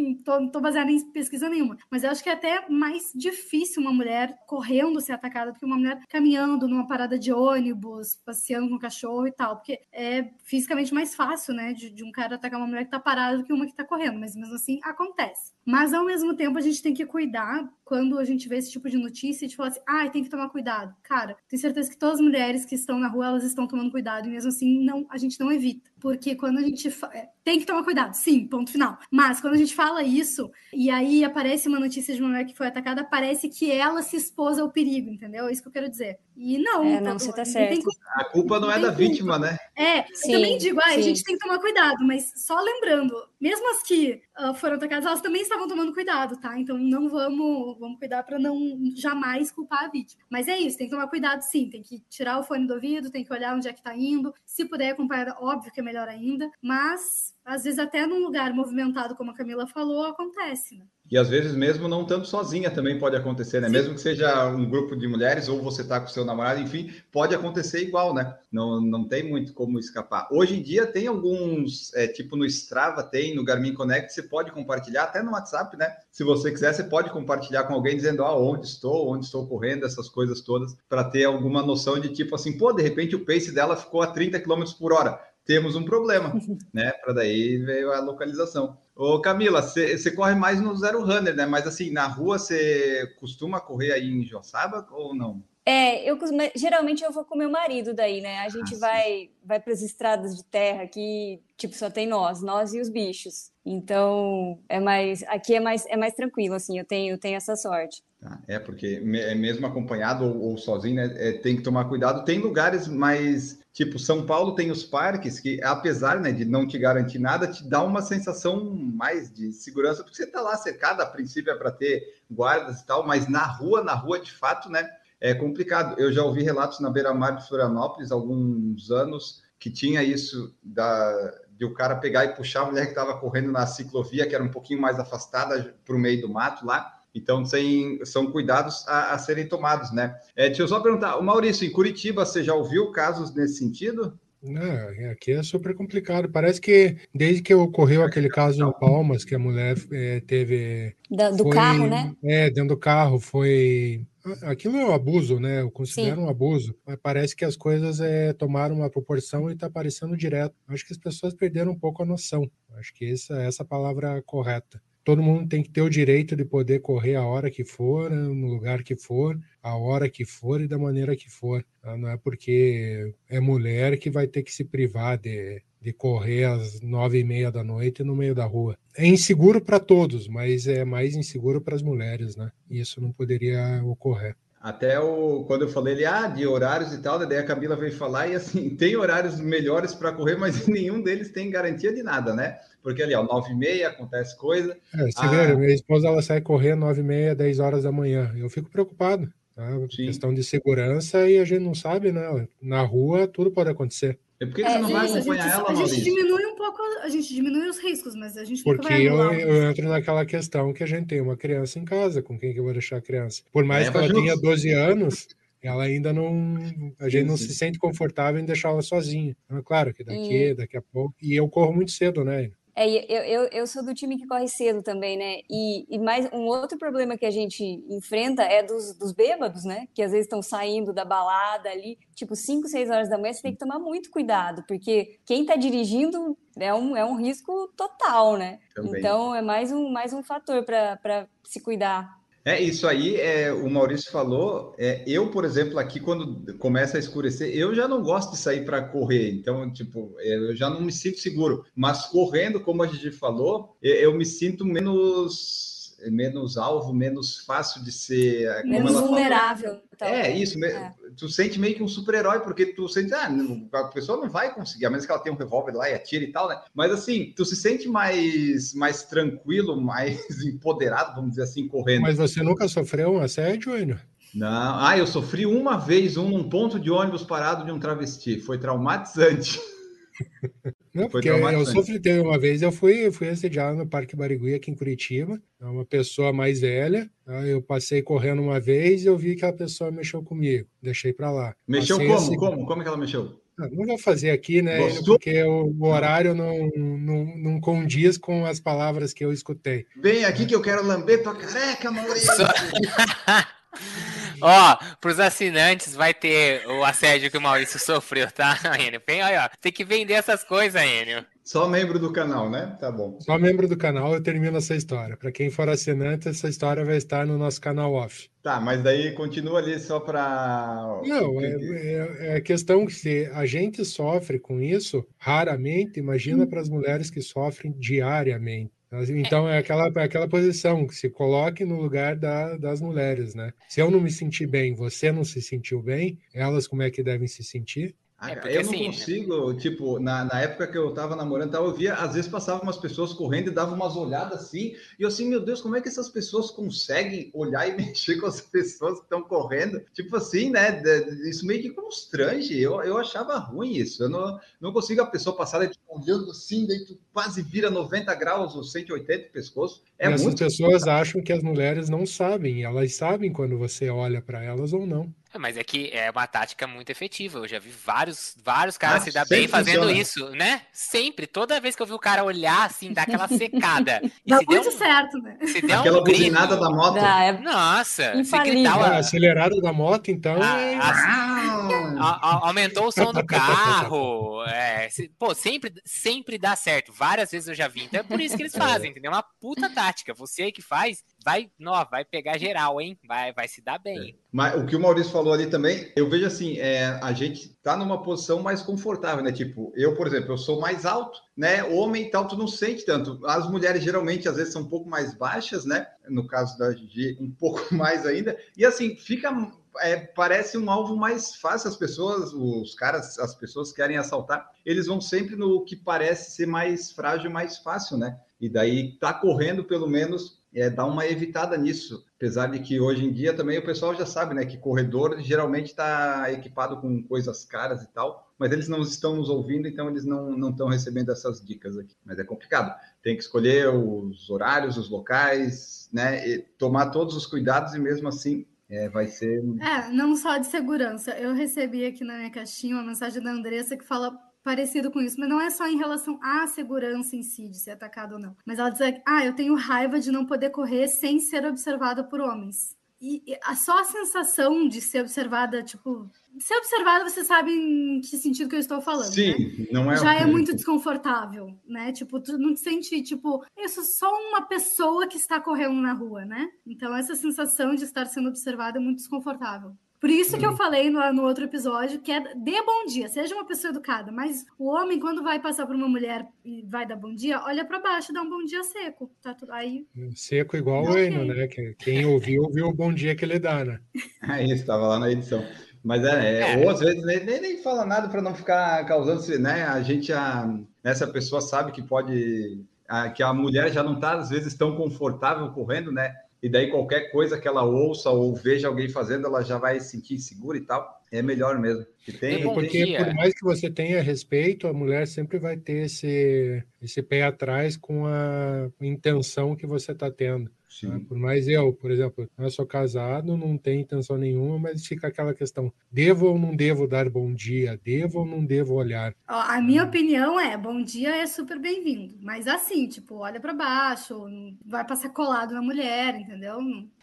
[0.00, 1.76] Não tô, não tô baseada em pesquisa nenhuma.
[1.90, 5.64] Mas eu acho que é até mais difícil uma mulher correndo ser atacada do que
[5.64, 9.56] uma mulher caminhando numa parada de ônibus, passeando com cachorro e tal.
[9.56, 11.72] Porque é fisicamente mais fácil, né?
[11.72, 13.84] De, de um cara atacar uma mulher que tá parada do que uma que tá
[13.84, 14.18] correndo.
[14.18, 15.52] Mas mesmo assim, acontece.
[15.64, 18.88] Mas ao mesmo tempo, a gente tem que cuidar quando a gente vê esse tipo
[18.88, 20.94] de notícia e de falar assim, ah, tem que tomar cuidado.
[21.02, 24.28] Cara, tenho certeza que todas as mulheres que estão na rua, elas estão tomando cuidado.
[24.28, 25.90] E mesmo assim, não, a gente não evita.
[26.00, 26.90] Porque quando a gente.
[26.90, 27.10] Fa...
[27.12, 28.98] É, tem que tomar cuidado, sim, ponto final.
[29.10, 32.56] Mas quando a gente fala isso, e aí aparece uma notícia de uma mulher que
[32.56, 35.46] foi atacada, parece que ela se expôs ao perigo, entendeu?
[35.46, 36.18] É isso que eu quero dizer.
[36.42, 36.82] E não.
[36.82, 37.84] É, não, você tá certo.
[37.84, 37.94] Tem...
[38.14, 38.94] A culpa não, é da culpa.
[38.94, 39.58] vítima, né?
[39.76, 43.14] É, sim, eu também digo, ah, a gente tem que tomar cuidado, mas só lembrando,
[43.38, 46.58] mesmo as que uh, foram atacadas, elas também estavam tomando cuidado, tá?
[46.58, 48.56] Então não vamos, vamos cuidar para não
[48.96, 50.22] jamais culpar a vítima.
[50.30, 53.10] Mas é isso, tem que tomar cuidado sim, tem que tirar o fone do ouvido,
[53.10, 54.32] tem que olhar onde é que tá indo.
[54.46, 59.14] Se puder acompanhar, óbvio que é melhor ainda, mas às vezes até num lugar movimentado,
[59.14, 60.86] como a Camila falou, acontece, né?
[61.10, 63.66] E às vezes mesmo não tanto sozinha também pode acontecer, né?
[63.66, 63.72] Sim.
[63.72, 67.34] Mesmo que seja um grupo de mulheres ou você tá com seu namorado, enfim, pode
[67.34, 68.32] acontecer igual, né?
[68.52, 70.28] Não, não tem muito como escapar.
[70.30, 74.52] Hoje em dia tem alguns, é, tipo no Strava, tem no Garmin Connect, você pode
[74.52, 75.96] compartilhar, até no WhatsApp, né?
[76.12, 79.84] Se você quiser, você pode compartilhar com alguém dizendo, ah, onde estou, onde estou correndo,
[79.84, 83.52] essas coisas todas, para ter alguma noção de tipo assim, pô, de repente o pace
[83.52, 86.32] dela ficou a 30 km por hora temos um problema,
[86.72, 86.92] né?
[86.92, 88.78] Para daí veio a localização.
[89.00, 91.46] Ô Camila, você corre mais no Zero Runner, né?
[91.46, 95.42] Mas assim, na rua você costuma correr aí em Joçaba ou não?
[95.64, 96.18] É, eu
[96.54, 98.40] geralmente eu vou com meu marido daí, né?
[98.40, 102.42] A gente ah, vai vai para as estradas de terra que tipo só tem nós,
[102.42, 103.50] nós e os bichos.
[103.64, 106.78] Então é mais aqui é mais é mais tranquilo assim.
[106.78, 108.02] Eu tenho eu tenho essa sorte.
[108.20, 111.14] Tá, é porque é mesmo acompanhado ou, ou sozinho, né?
[111.16, 112.22] É, tem que tomar cuidado.
[112.26, 116.78] Tem lugares mais tipo São Paulo tem os parques que apesar né, de não te
[116.78, 121.00] garantir nada, te dá uma sensação mais de segurança porque você está lá cercado.
[121.00, 124.68] A princípio é para ter guardas e tal, mas na rua, na rua de fato,
[124.68, 124.88] né?
[125.20, 126.00] é complicado.
[126.00, 131.66] Eu já ouvi relatos na beira-mar de Florianópolis alguns anos que tinha isso da, de
[131.66, 134.50] o cara pegar e puxar a mulher que estava correndo na ciclovia, que era um
[134.50, 136.99] pouquinho mais afastada para o meio do mato lá.
[137.14, 140.16] Então, sem, são cuidados a, a serem tomados, né?
[140.36, 144.18] É, deixa eu só perguntar, o Maurício, em Curitiba, você já ouviu casos nesse sentido?
[144.42, 146.30] Não, aqui é super complicado.
[146.30, 150.96] Parece que desde que ocorreu aquele caso em Palmas, que a mulher é, teve.
[151.10, 152.14] Da, do foi, carro, né?
[152.24, 154.06] É, dentro do carro, foi
[154.42, 155.62] Aquilo é um abuso, né?
[155.62, 156.22] Eu considero Sim.
[156.22, 156.76] um abuso.
[156.86, 160.54] Mas parece que as coisas é, tomaram uma proporção e está aparecendo direto.
[160.68, 162.50] Acho que as pessoas perderam um pouco a noção.
[162.76, 164.80] Acho que essa, essa é a palavra correta.
[165.04, 168.46] Todo mundo tem que ter o direito de poder correr a hora que for, no
[168.46, 171.64] lugar que for, a hora que for e da maneira que for.
[171.80, 171.96] Tá?
[171.96, 176.80] Não é porque é mulher que vai ter que se privar de, de correr às
[176.80, 178.76] nove e meia da noite no meio da rua.
[178.96, 182.52] É inseguro para todos, mas é mais inseguro para as mulheres, né?
[182.68, 184.36] E isso não poderia ocorrer.
[184.60, 187.96] Até o, quando eu falei ali, ah, de horários e tal, daí a Camila veio
[187.96, 192.34] falar e assim, tem horários melhores para correr, mas nenhum deles tem garantia de nada,
[192.34, 192.58] né?
[192.82, 194.76] Porque ali, ó, nove e meia acontece coisa.
[194.94, 197.92] É, você ah, vê, minha esposa ela sai correr nove e meia, dez horas da
[197.92, 198.32] manhã.
[198.36, 199.68] Eu fico preocupado, tá?
[199.88, 202.46] Questão de segurança e a gente não sabe, né?
[202.60, 204.18] Na rua tudo pode acontecer.
[204.40, 206.82] É porque é, você não vai acompanhar a gente, ela, A gente diminui um pouco,
[207.02, 210.82] a gente diminui os riscos, mas a gente Porque eu, eu entro naquela questão que
[210.82, 213.42] a gente tem uma criança em casa, com quem que eu vou deixar a criança?
[213.52, 214.22] Por mais é, que ela justo.
[214.22, 215.28] tenha 12 anos,
[215.62, 216.56] ela ainda não.
[216.98, 219.36] A gente sim, não se sente confortável em deixá-la sozinha.
[219.44, 220.54] Então, é claro que daqui, e...
[220.54, 221.14] daqui a pouco.
[221.22, 222.50] E eu corro muito cedo, né?
[222.80, 225.40] É, eu, eu, eu sou do time que corre cedo também, né?
[225.50, 229.86] E, e mais um outro problema que a gente enfrenta é dos, dos bêbados, né?
[229.94, 233.42] Que às vezes estão saindo da balada ali, tipo 5, 6 horas da manhã, você
[233.42, 238.38] tem que tomar muito cuidado, porque quem está dirigindo é um, é um risco total,
[238.38, 238.58] né?
[238.74, 238.98] Também.
[238.98, 242.18] Então é mais um, mais um fator para se cuidar.
[242.42, 244.74] É isso aí, é, o Maurício falou.
[244.78, 248.64] É, eu, por exemplo, aqui quando começa a escurecer, eu já não gosto de sair
[248.64, 251.64] para correr, então, tipo, é, eu já não me sinto seguro.
[251.74, 255.69] Mas correndo, como a gente falou, eu me sinto menos
[256.10, 258.64] menos alvo, menos fácil de ser.
[258.64, 259.80] Menos vulnerável.
[259.92, 260.08] Então.
[260.08, 260.62] É, isso.
[260.64, 260.94] É.
[261.16, 263.28] Tu sente meio que um super-herói, porque tu sente, ah,
[263.74, 266.26] a pessoa não vai conseguir, a menos que ela tenha um revólver lá e atire
[266.26, 266.60] e tal, né?
[266.74, 272.02] Mas assim, tu se sente mais, mais tranquilo, mais empoderado, vamos dizer assim, correndo.
[272.02, 273.98] Mas você nunca sofreu um assédio, Enio?
[274.34, 274.78] Não.
[274.78, 278.40] Ah, eu sofri uma vez um num ponto de ônibus parado de um travesti.
[278.40, 279.60] Foi traumatizante.
[280.92, 284.70] Não, porque eu sofri teve uma vez, eu fui, fui assediado no Parque Barigui, aqui
[284.70, 287.46] em Curitiba, é uma pessoa mais velha, tá?
[287.46, 291.30] eu passei correndo uma vez e eu vi que a pessoa mexeu comigo, deixei para
[291.30, 291.54] lá.
[291.66, 292.18] Mexeu passei como?
[292.18, 292.66] Assim, como?
[292.66, 293.40] Como é que ela mexeu?
[293.58, 294.78] Ah, não vou fazer aqui, né?
[294.78, 295.18] Gostou?
[295.18, 299.86] Porque o, o horário não, não, não condiz com as palavras que eu escutei.
[300.00, 302.30] Vem aqui que eu quero lamber tua careca, Maurício!
[304.40, 309.00] Ó, pros assinantes vai ter o assédio que o Maurício sofreu, tá, Enio?
[309.06, 309.48] Vem aí, ó.
[309.60, 311.24] Tem que vender essas coisas, Enio.
[311.42, 312.76] Só membro do canal, né?
[312.78, 313.18] Tá bom.
[313.20, 315.16] Só membro do canal eu termino essa história.
[315.16, 318.28] Para quem for assinante, essa história vai estar no nosso canal off.
[318.42, 321.00] Tá, mas daí continua ali só para.
[321.04, 326.46] Não, é, é, é, questão que se a gente sofre com isso, raramente, imagina hum.
[326.46, 328.72] para as mulheres que sofrem diariamente.
[328.92, 333.52] Então é aquela, é aquela posição que se coloque no lugar da, das mulheres, né?
[333.68, 337.02] Se eu não me sentir bem, você não se sentiu bem, elas como é que
[337.02, 337.94] devem se sentir?
[338.20, 341.74] Ah, é eu não assim, consigo, tipo, na, na época que eu tava namorando, eu
[341.74, 345.26] via, às vezes passavam umas pessoas correndo e davam umas olhadas assim, e eu assim,
[345.26, 349.04] meu Deus, como é que essas pessoas conseguem olhar e mexer com as pessoas que
[349.04, 349.80] estão correndo?
[349.94, 350.82] Tipo assim, né?
[351.24, 354.02] Isso meio que constrange, eu, eu achava ruim isso.
[354.04, 358.14] Eu não, não consigo a pessoa passar tipo, olhando assim, daí tu quase vira 90
[358.16, 359.82] graus ou 180 o pescoço.
[359.98, 360.28] É e muito.
[360.28, 364.74] As pessoas acham que as mulheres não sabem, elas sabem quando você olha para elas
[364.74, 365.10] ou não.
[365.32, 367.38] É, mas é que é uma tática muito efetiva.
[367.38, 370.00] Eu já vi vários, vários caras ah, se dar bem fazendo funciona.
[370.00, 370.62] isso, né?
[370.72, 371.26] Sempre.
[371.26, 374.02] Toda vez que eu vi o cara olhar assim, dar aquela secada.
[374.26, 375.38] Dá muito um, certo, né?
[375.46, 376.94] Se der aquela um buzinada da moto.
[376.94, 378.92] Dá, é Nossa, se gritar.
[378.94, 380.36] acelerado da moto, então.
[380.42, 380.74] Ah, é...
[380.76, 384.44] a, a, aumentou o som do carro.
[384.46, 386.92] É, se, pô, sempre, sempre dá certo.
[386.92, 387.84] Várias vezes eu já vi.
[387.84, 389.12] Então é por isso que eles fazem, entendeu?
[389.12, 390.12] É uma puta tática.
[390.14, 392.98] Você aí que faz, vai, não, vai pegar geral, hein?
[393.06, 394.10] Vai, vai se dar bem.
[394.10, 394.14] É.
[394.32, 397.76] Mas o que o Maurício falou ali também, eu vejo assim, é, a gente tá
[397.76, 399.32] numa posição mais confortável, né?
[399.32, 401.64] Tipo, eu, por exemplo, eu sou mais alto, né?
[401.64, 403.20] Homem e tal, tu não sente tanto.
[403.26, 405.86] As mulheres geralmente às vezes são um pouco mais baixas, né?
[406.08, 408.38] No caso da Gigi, um pouco mais ainda.
[408.56, 409.30] E assim, fica
[409.78, 411.68] é, parece um alvo mais fácil.
[411.68, 416.46] As pessoas, os caras, as pessoas querem assaltar, eles vão sempre no que parece ser
[416.46, 418.18] mais frágil, mais fácil, né?
[418.40, 422.04] E daí tá correndo pelo menos é, dar uma evitada nisso.
[422.16, 425.66] Apesar de que hoje em dia também o pessoal já sabe, né, que corredor geralmente
[425.66, 430.04] está equipado com coisas caras e tal, mas eles não estão nos ouvindo, então eles
[430.04, 431.94] não estão recebendo essas dicas aqui.
[432.04, 432.74] Mas é complicado.
[433.02, 438.46] Tem que escolher os horários, os locais, né, tomar todos os cuidados e mesmo assim
[438.68, 439.42] é, vai ser.
[439.60, 441.10] É, não só de segurança.
[441.18, 445.16] Eu recebi aqui na minha caixinha uma mensagem da Andressa que fala parecido com isso,
[445.18, 448.36] mas não é só em relação à segurança em si, de ser atacado ou não.
[448.46, 452.20] Mas ela diz, ah, eu tenho raiva de não poder correr sem ser observada por
[452.20, 452.78] homens.
[453.00, 458.00] E, e a só a sensação de ser observada, tipo, ser observada, você sabe em
[458.02, 459.14] que sentido que eu estou falando.
[459.14, 459.66] Sim, né?
[459.72, 459.96] não é.
[459.96, 461.92] Já é muito desconfortável, né?
[461.92, 465.94] Tipo, tu não te sente, tipo, eu sou só uma pessoa que está correndo na
[465.94, 466.50] rua, né?
[466.66, 469.74] Então, essa sensação de estar sendo observada é muito desconfortável.
[470.00, 470.56] Por isso que eu uhum.
[470.56, 474.10] falei no, no, outro episódio que é dê bom dia, seja uma pessoa educada.
[474.10, 477.66] Mas o homem, quando vai passar por uma mulher e vai dar bom dia, olha
[477.66, 479.10] para baixo e dá um bom dia seco.
[479.22, 479.86] Tá tudo aí.
[480.14, 481.46] Seco igual o Eno, né?
[481.78, 483.78] Quem ouviu, ouviu o bom dia que ele dá, né?
[484.40, 485.44] É isso, estava lá na edição.
[485.82, 486.64] Mas é, é, é.
[486.64, 489.64] ou às vezes nem, nem fala nada para não ficar causando, né?
[489.64, 490.48] A gente, a,
[490.82, 494.76] essa pessoa sabe que pode, a, que a mulher já não está às vezes tão
[494.76, 496.14] confortável correndo, né?
[496.42, 499.90] E daí qualquer coisa que ela ouça ou veja alguém fazendo, ela já vai se
[499.90, 501.00] sentir insegura e tal.
[501.12, 501.84] É melhor mesmo.
[501.98, 505.86] Que tem, é porque por mais que você tenha respeito, a mulher sempre vai ter
[505.86, 510.50] esse, esse pé atrás com a intenção que você está tendo.
[510.84, 511.00] Né?
[511.08, 515.34] Por mais eu, por exemplo, eu sou casado, não tenho intenção nenhuma, mas fica aquela
[515.34, 517.78] questão: devo ou não devo dar bom dia?
[517.82, 519.14] Devo ou não devo olhar?
[519.26, 524.26] A minha opinião é: bom dia é super bem-vindo, mas assim, tipo, olha para baixo,
[524.64, 526.58] vai passar colado na mulher, entendeu?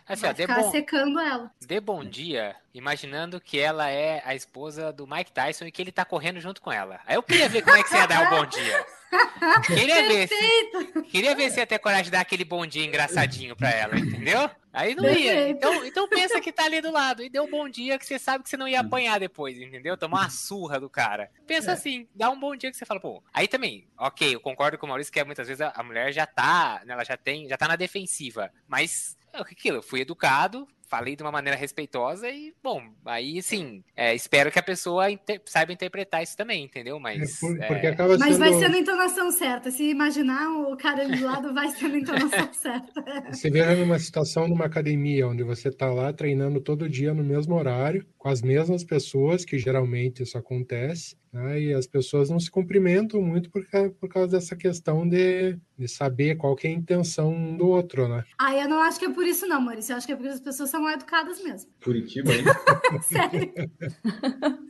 [0.08, 1.52] Assim, vai ó, ficar bom, secando ela.
[1.66, 5.92] Dê bom dia, imaginando que ela é a esposa do Mike Tyson e que ele
[5.92, 7.00] tá correndo junto com ela.
[7.06, 8.86] Aí eu queria ver como é que você ia dar o bom dia.
[9.66, 13.56] Queria ver, se, queria ver se ia ter coragem de dar aquele bom dia engraçadinho
[13.56, 14.50] pra ela, entendeu?
[14.74, 15.48] Aí não ia.
[15.48, 18.20] Então, então pensa que tá ali do lado e deu um bom dia que você
[18.20, 19.96] sabe que você não ia apanhar depois, entendeu?
[19.96, 21.32] Tomar uma surra do cara.
[21.48, 21.74] Pensa É.
[21.74, 23.24] assim, dá um bom dia que você fala, pô.
[23.34, 26.26] Aí também, ok, eu concordo com o Maurício que é, muitas vezes a, mulher já
[26.26, 28.52] tá, né, ela já tem, já tá na defensiva.
[28.68, 34.16] Mas aquilo, eu fui educado, falei de uma maneira respeitosa e, bom, aí sim, é,
[34.16, 36.96] espero que a pessoa inter- saiba interpretar isso também, entendeu?
[36.96, 37.40] É Mas.
[37.40, 38.60] por- é, porque acaba Mas vai sendo.
[38.62, 39.70] ser na entonação certa.
[39.70, 43.04] Se imaginar o cara ali do lado, vai ser na entonação certa.
[43.34, 47.54] Você vê numa situação numa academia onde você está lá treinando todo dia no mesmo
[47.56, 51.62] horário, com as mesmas pessoas, que geralmente isso acontece, né?
[51.62, 53.66] e as pessoas não se cumprimentam muito por,
[54.00, 58.08] por causa dessa questão de, de saber qual que é a intenção um do outro,
[58.08, 58.24] né?
[58.40, 59.94] Ah, eu não acho que é por isso, não, Maurício.
[59.94, 61.72] Eu acho que é porque as pessoas são mal educadas mesmo.
[61.84, 62.44] Curitiba, hein?
[63.04, 63.54] Sério.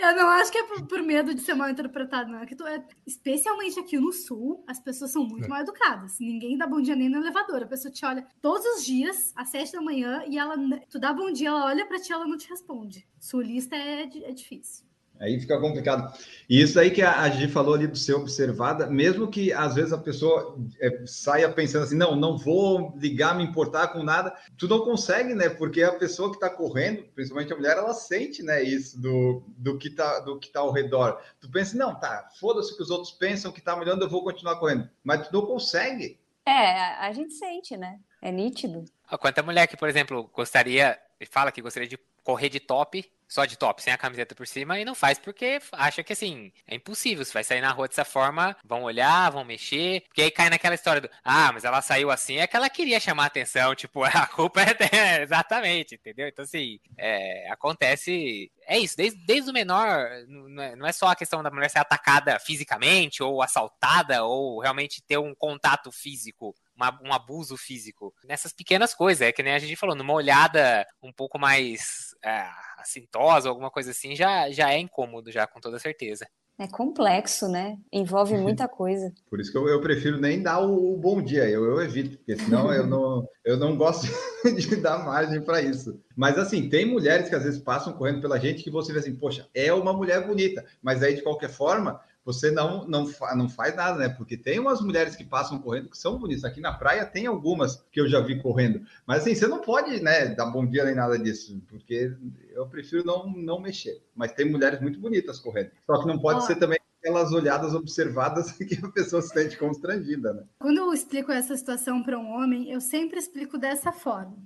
[0.00, 2.40] eu não acho que é por, por medo de ser mal interpretado, não.
[2.40, 5.48] É que tu, é, especialmente aqui no sul, as pessoas são muito É.
[5.48, 6.18] mal educadas.
[6.20, 7.62] Ninguém dá bom dia nem no elevador.
[7.62, 10.56] A pessoa te olha todos os dias, às sete da manhã, e ela,
[10.90, 13.06] tu dá bom dia, ela olha pra ti, ela não te responde.
[13.18, 14.85] Sulista é, é difícil.
[15.18, 16.12] Aí fica complicado.
[16.48, 19.74] E isso aí que a a Gi falou ali do ser observada, mesmo que às
[19.74, 24.34] vezes a pessoa é, saia pensando assim, não, não vou ligar, me importar com nada,
[24.58, 25.48] tu não consegue, né?
[25.48, 29.78] Porque a pessoa que está correndo, principalmente a mulher, ela sente, né, isso do, do
[29.78, 31.20] que tá do que tá ao redor.
[31.40, 34.08] Tu pensa, não, tá, foda-se o que os outros pensam que tá me olhando, eu
[34.10, 34.88] vou continuar correndo.
[35.02, 36.18] Mas tu não consegue.
[36.44, 37.98] É, a- a gente sente, né?
[38.22, 38.84] É nítido.
[39.20, 40.98] Quanta mulher que, por exemplo, gostaria,
[41.30, 44.80] fala que gostaria de correr de top, só de top, sem a camiseta por cima,
[44.80, 47.24] e não faz porque acha que assim, é impossível.
[47.24, 50.74] Você vai sair na rua dessa forma, vão olhar, vão mexer, porque aí cai naquela
[50.74, 54.02] história do, ah, mas ela saiu assim, é que ela queria chamar a atenção, tipo,
[54.02, 56.26] a culpa é dela, exatamente, entendeu?
[56.26, 58.50] Então, assim, é, acontece.
[58.66, 62.40] É isso, desde, desde o menor, não é, só a questão da mulher ser atacada
[62.40, 66.54] fisicamente, ou assaltada, ou realmente ter um contato físico
[67.02, 68.14] um abuso físico.
[68.24, 72.46] Nessas pequenas coisas, é que nem a gente falou, numa olhada um pouco mais é,
[72.78, 76.26] assintosa, alguma coisa assim, já, já é incômodo, já, com toda certeza.
[76.58, 77.76] É complexo, né?
[77.92, 79.12] Envolve muita coisa.
[79.28, 82.16] Por isso que eu, eu prefiro nem dar o, o bom dia, eu, eu evito,
[82.16, 84.06] porque senão eu não, eu não gosto
[84.56, 86.00] de dar margem para isso.
[86.16, 89.14] Mas assim, tem mulheres que às vezes passam correndo pela gente que você vê assim,
[89.14, 93.76] poxa, é uma mulher bonita, mas aí de qualquer forma você não, não, não faz
[93.76, 94.08] nada, né?
[94.08, 96.42] Porque tem umas mulheres que passam correndo que são bonitas.
[96.42, 98.84] Aqui na praia tem algumas que eu já vi correndo.
[99.06, 102.12] Mas assim, você não pode, né, dar bom dia nem nada disso, porque
[102.50, 104.02] eu prefiro não, não mexer.
[104.12, 105.70] Mas tem mulheres muito bonitas correndo.
[105.86, 106.42] Só que não pode Ó.
[106.42, 110.42] ser também aquelas olhadas observadas que a pessoa se sente constrangida, né?
[110.58, 114.36] Quando eu explico essa situação para um homem, eu sempre explico dessa forma,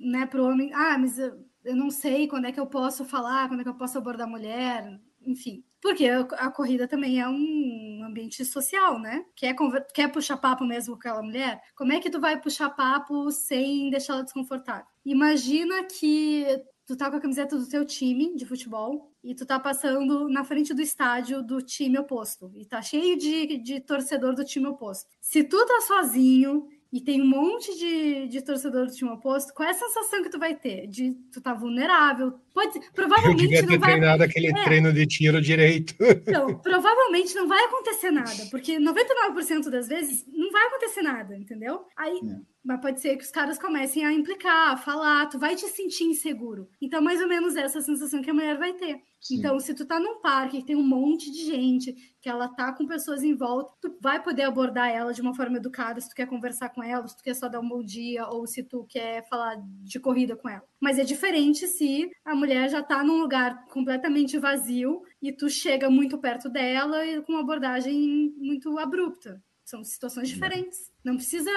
[0.00, 0.24] né?
[0.24, 3.48] Para o homem, ah, mas eu, eu não sei quando é que eu posso falar,
[3.48, 5.62] quando é que eu posso abordar a mulher, enfim.
[5.80, 9.24] Porque a, corrida também é um ambiente social, né?
[9.36, 9.54] Quer,
[9.94, 11.62] quer puxar papo mesmo com aquela mulher?
[11.76, 14.86] Como é que tu vai puxar papo sem deixar ela desconfortável?
[15.04, 16.44] Imagina que
[16.88, 20.42] tu tá com a camiseta do teu time de futebol e tu tá passando na
[20.42, 25.06] frente do estádio do time oposto e tá cheio de, de torcedor do time oposto.
[25.20, 29.68] Se tu tá sozinho e tem um monte de, de torcedor do time oposto, qual
[29.68, 30.86] é a sensação que tu vai ter?
[30.86, 32.40] De tu tá vulnerável?
[32.58, 34.64] Pode, Eu provavelmente devia não ter vai treinado aquele É.
[34.64, 35.94] treino de tiro direito.
[36.26, 41.84] então, provavelmente não vai acontecer nada, porque 99% das vezes não vai acontecer nada, entendeu?
[41.96, 42.40] Aí, É.
[42.64, 46.02] mas pode ser que os caras comecem a implicar, a falar, tu vai te sentir
[46.04, 46.68] inseguro.
[46.82, 49.00] Então, mais ou menos essa sensação que a mulher vai ter.
[49.20, 49.36] Sim.
[49.38, 52.72] Então, se tu tá num parque que tem um monte de gente, que ela tá
[52.72, 56.14] com pessoas em volta, tu vai poder abordar ela de uma forma educada, se tu
[56.14, 58.84] quer conversar com ela, se tu quer só dar um bom dia, ou se tu
[58.88, 60.62] quer falar de corrida com ela.
[60.80, 65.90] Mas é diferente se a mulher já tá num lugar completamente vazio e tu chega
[65.90, 69.42] muito perto dela e com uma abordagem muito abrupta.
[69.64, 70.78] São situações diferentes.
[71.04, 71.50] Não precisa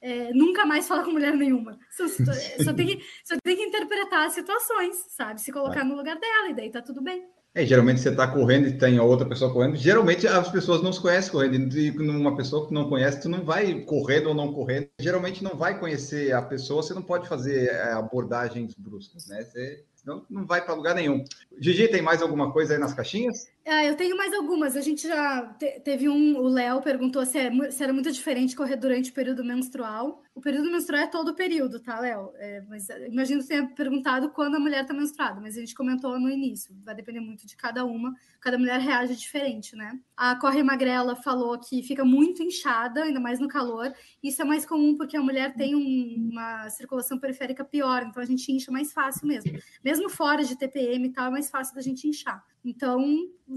[0.00, 1.78] é, nunca mais falar com mulher nenhuma.
[1.90, 2.32] São situa-
[2.64, 5.40] só, tem que, só tem que interpretar as situações, sabe?
[5.40, 7.26] Se colocar no lugar dela, e daí tá tudo bem.
[7.54, 9.76] É, geralmente você está correndo e tem outra pessoa correndo.
[9.76, 11.76] Geralmente as pessoas não se conhecem correndo.
[11.76, 14.88] E numa pessoa que não conhece, tu não vai correndo ou não correndo.
[15.00, 19.42] Geralmente não vai conhecer a pessoa, você não pode fazer é, abordagens bruscas, né?
[19.42, 21.24] Você, Então não vai para lugar nenhum.
[21.58, 23.48] Gigi, tem mais alguma coisa aí nas caixinhas?
[23.70, 24.76] Ah, eu tenho mais algumas.
[24.76, 26.38] A gente já te, teve um.
[26.38, 30.22] O Léo perguntou se, é, se, era muito diferente correr durante o período menstrual.
[30.34, 32.32] O período menstrual é todo o período, tá, Léo?
[32.36, 36.18] É, mas imagino que tenha perguntado quando a mulher está menstruada, mas a gente comentou
[36.18, 36.74] no início.
[36.82, 38.14] Vai depender muito de cada uma.
[38.40, 40.00] Cada mulher reage diferente, né?
[40.16, 43.92] A Corre Magrela falou que fica muito inchada, ainda mais no calor.
[44.22, 48.26] Isso é mais comum porque a mulher tem um, uma circulação periférica pior, então a
[48.26, 49.52] gente incha mais fácil mesmo.
[49.84, 52.42] Mesmo fora de TPM e tal, é mais fácil da gente inchar.
[52.64, 53.02] Então,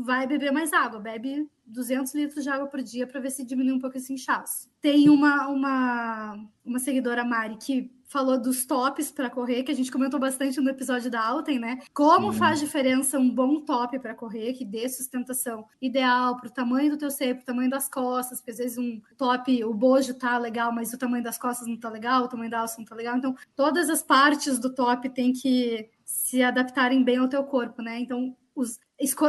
[0.04, 3.74] vai beber mais água, bebe 200 litros de água por dia para ver se diminui
[3.74, 4.70] um pouco esse inchaço.
[4.82, 9.90] Tem uma, uma, uma seguidora, Mari, que falou dos tops para correr, que a gente
[9.90, 11.80] comentou bastante no episódio da Alten, né?
[11.94, 12.40] Como Sim.
[12.40, 16.98] faz diferença um bom top para correr, que dê sustentação ideal para o tamanho do
[16.98, 20.38] teu seio, para o tamanho das costas, porque às vezes um top, o bojo tá
[20.38, 22.96] legal, mas o tamanho das costas não tá legal, o tamanho da alça não tá
[22.96, 23.16] legal.
[23.16, 27.98] Então, todas as partes do top tem que se adaptarem bem ao teu corpo, né?
[27.98, 28.78] Então, os,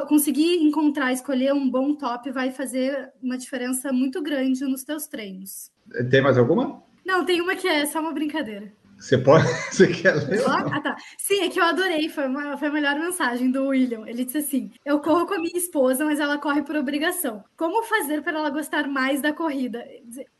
[0.08, 5.70] conseguir encontrar, escolher um bom top vai fazer uma diferença muito grande nos teus treinos.
[6.10, 6.82] Tem mais alguma?
[7.04, 8.72] Não, tem uma que é só uma brincadeira.
[9.02, 9.44] Você pode.
[9.68, 10.44] Você quer ler?
[10.46, 10.96] Ah, tá.
[11.18, 12.08] Sim, é que eu adorei.
[12.08, 14.06] Foi, uma, foi a melhor mensagem do William.
[14.06, 17.42] Ele disse assim: Eu corro com a minha esposa, mas ela corre por obrigação.
[17.56, 19.84] Como fazer para ela gostar mais da corrida?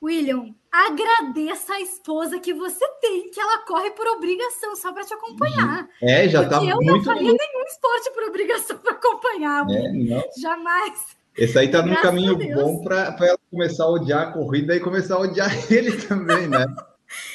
[0.00, 5.12] William, agradeça a esposa que você tem, que ela corre por obrigação, só para te
[5.12, 5.88] acompanhar.
[6.00, 6.88] É, já tá eu muito.
[6.88, 9.66] Eu não faria nenhum esporte por obrigação para acompanhar.
[9.68, 10.40] É.
[10.40, 11.00] Jamais.
[11.36, 15.16] Esse aí tá no caminho bom para ela começar a odiar a corrida e começar
[15.16, 16.64] a odiar ele também, né?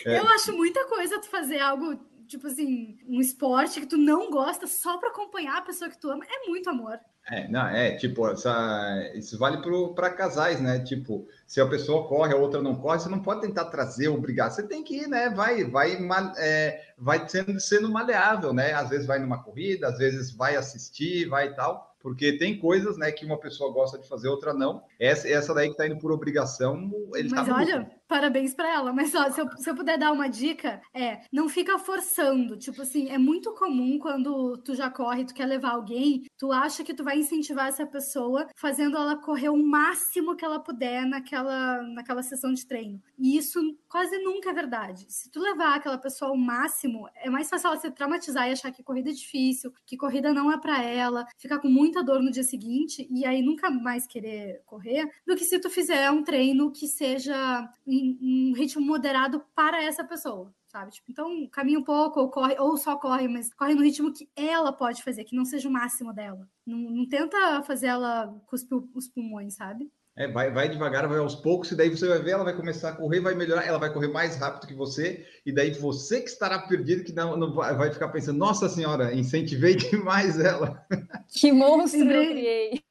[0.06, 0.20] É.
[0.20, 4.68] Eu acho muita coisa tu fazer algo, tipo assim, um esporte que tu não gosta
[4.68, 6.26] só para acompanhar a pessoa que tu ama.
[6.26, 7.00] É muito amor.
[7.30, 9.62] É, não, é, tipo, essa, isso vale
[9.94, 10.80] para casais, né?
[10.80, 14.50] Tipo, se a pessoa corre, a outra não corre, você não pode tentar trazer, obrigar.
[14.50, 15.30] Você tem que ir, né?
[15.30, 15.98] Vai, vai,
[16.38, 18.72] é, vai sendo, sendo maleável, né?
[18.74, 22.98] Às vezes vai numa corrida, às vezes vai assistir, vai e tal porque tem coisas,
[22.98, 24.82] né, que uma pessoa gosta de fazer, outra não.
[24.98, 28.94] Essa, essa daí que tá indo por obrigação, ele Mas tá olha, parabéns para ela.
[28.94, 32.58] Mas ó, se eu, se eu puder dar uma dica, é não fica forçando.
[32.58, 36.84] Tipo assim, é muito comum quando tu já corre, tu quer levar alguém, tu acha
[36.84, 41.82] que tu vai incentivar essa pessoa fazendo ela correr o máximo que ela puder naquela,
[41.94, 43.02] naquela sessão de treino.
[43.18, 45.06] E isso quase nunca é verdade.
[45.10, 48.72] Se tu levar aquela pessoa ao máximo, é mais fácil ela se traumatizar e achar
[48.72, 52.32] que corrida é difícil, que corrida não é para ela, ficar com muita dor no
[52.32, 56.72] dia seguinte e aí nunca mais querer correr, do que se tu fizer um treino
[56.72, 60.54] que seja em um ritmo moderado para essa pessoa.
[60.68, 60.92] Sabe?
[60.92, 64.30] Tipo, então, caminha um pouco, ou corre, ou só corre, mas corre no ritmo que
[64.36, 66.48] ela pode fazer, que não seja o máximo dela.
[66.66, 69.90] Não, não tenta fazer ela cuspir os pulmões, sabe?
[70.18, 72.90] É, vai, vai devagar, vai aos poucos, e daí você vai ver, ela vai começar
[72.90, 76.30] a correr, vai melhorar, ela vai correr mais rápido que você, e daí você que
[76.30, 80.84] estará perdido, que não, não vai, vai ficar pensando, nossa senhora, incentivei demais ela.
[81.30, 82.82] Que monstro eu criei.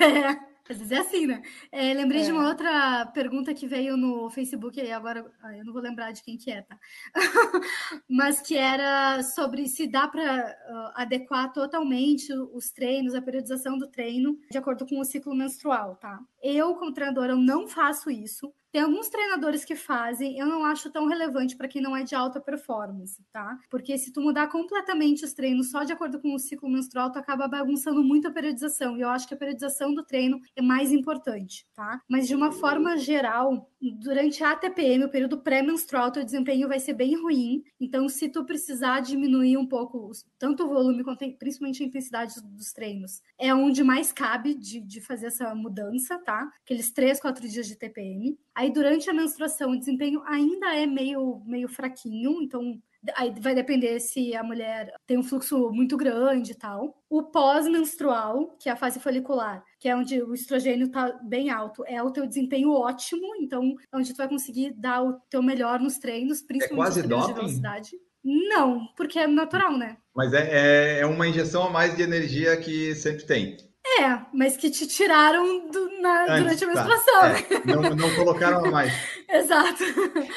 [0.00, 0.55] é.
[0.68, 1.42] Às vezes é assim, né?
[1.70, 2.24] É, lembrei é.
[2.24, 6.12] de uma outra pergunta que veio no Facebook, e agora ah, eu não vou lembrar
[6.12, 6.78] de quem que é, tá?
[8.08, 13.88] Mas que era sobre se dá para uh, adequar totalmente os treinos, a periodização do
[13.88, 16.18] treino, de acordo com o ciclo menstrual, tá?
[16.42, 20.90] Eu, como treinadora, eu não faço isso, tem alguns treinadores que fazem, eu não acho
[20.90, 23.58] tão relevante para quem não é de alta performance, tá?
[23.70, 27.18] Porque se tu mudar completamente os treinos só de acordo com o ciclo menstrual, tu
[27.18, 28.94] acaba bagunçando muito a periodização.
[28.94, 32.02] E eu acho que a periodização do treino é mais importante, tá?
[32.06, 36.94] Mas de uma forma geral, durante a TPM, o período pré-menstrual, teu desempenho vai ser
[36.94, 37.62] bem ruim.
[37.80, 42.72] Então, se tu precisar diminuir um pouco tanto o volume quanto principalmente a intensidade dos
[42.72, 46.50] treinos, é onde mais cabe de, de fazer essa mudança, tá?
[46.64, 48.38] Aqueles três, quatro dias de TPM.
[48.54, 52.80] Aí, durante a menstruação, o desempenho ainda é meio, meio fraquinho, então
[53.14, 57.02] aí vai depender se a mulher tem um fluxo muito grande e tal.
[57.08, 61.84] O pós-menstrual, que é a fase folicular, que é onde o estrogênio está bem alto,
[61.86, 65.78] é o teu desempenho ótimo, então é onde tu vai conseguir dar o teu melhor
[65.78, 67.90] nos treinos, principalmente é nos treinos de velocidade.
[68.24, 69.96] Não, porque é natural, né?
[70.14, 73.56] Mas é, é, é uma injeção a mais de energia que sempre tem.
[73.98, 76.74] É, mas que te tiraram do, na, Antes, durante a tá.
[76.74, 77.20] menstruação.
[77.20, 77.72] Tá.
[77.72, 78.92] É, não, não colocaram a mais.
[79.28, 79.82] Exato.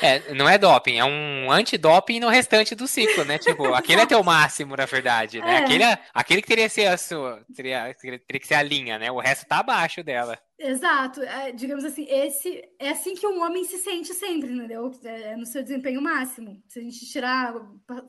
[0.01, 3.37] É, não é doping, é um antidoping no restante do ciclo, né?
[3.37, 5.55] Tipo, aquele é teu máximo, na verdade, né?
[5.55, 5.57] É.
[5.57, 8.97] Aquele, é, aquele que teria que ser a sua, teria, teria que ser a linha,
[8.97, 9.11] né?
[9.11, 10.37] O resto tá abaixo dela.
[10.61, 14.91] Exato, é, digamos assim, esse é assim que um homem se sente sempre, entendeu?
[15.05, 16.61] É, é no seu desempenho máximo.
[16.67, 17.55] Se a gente tirar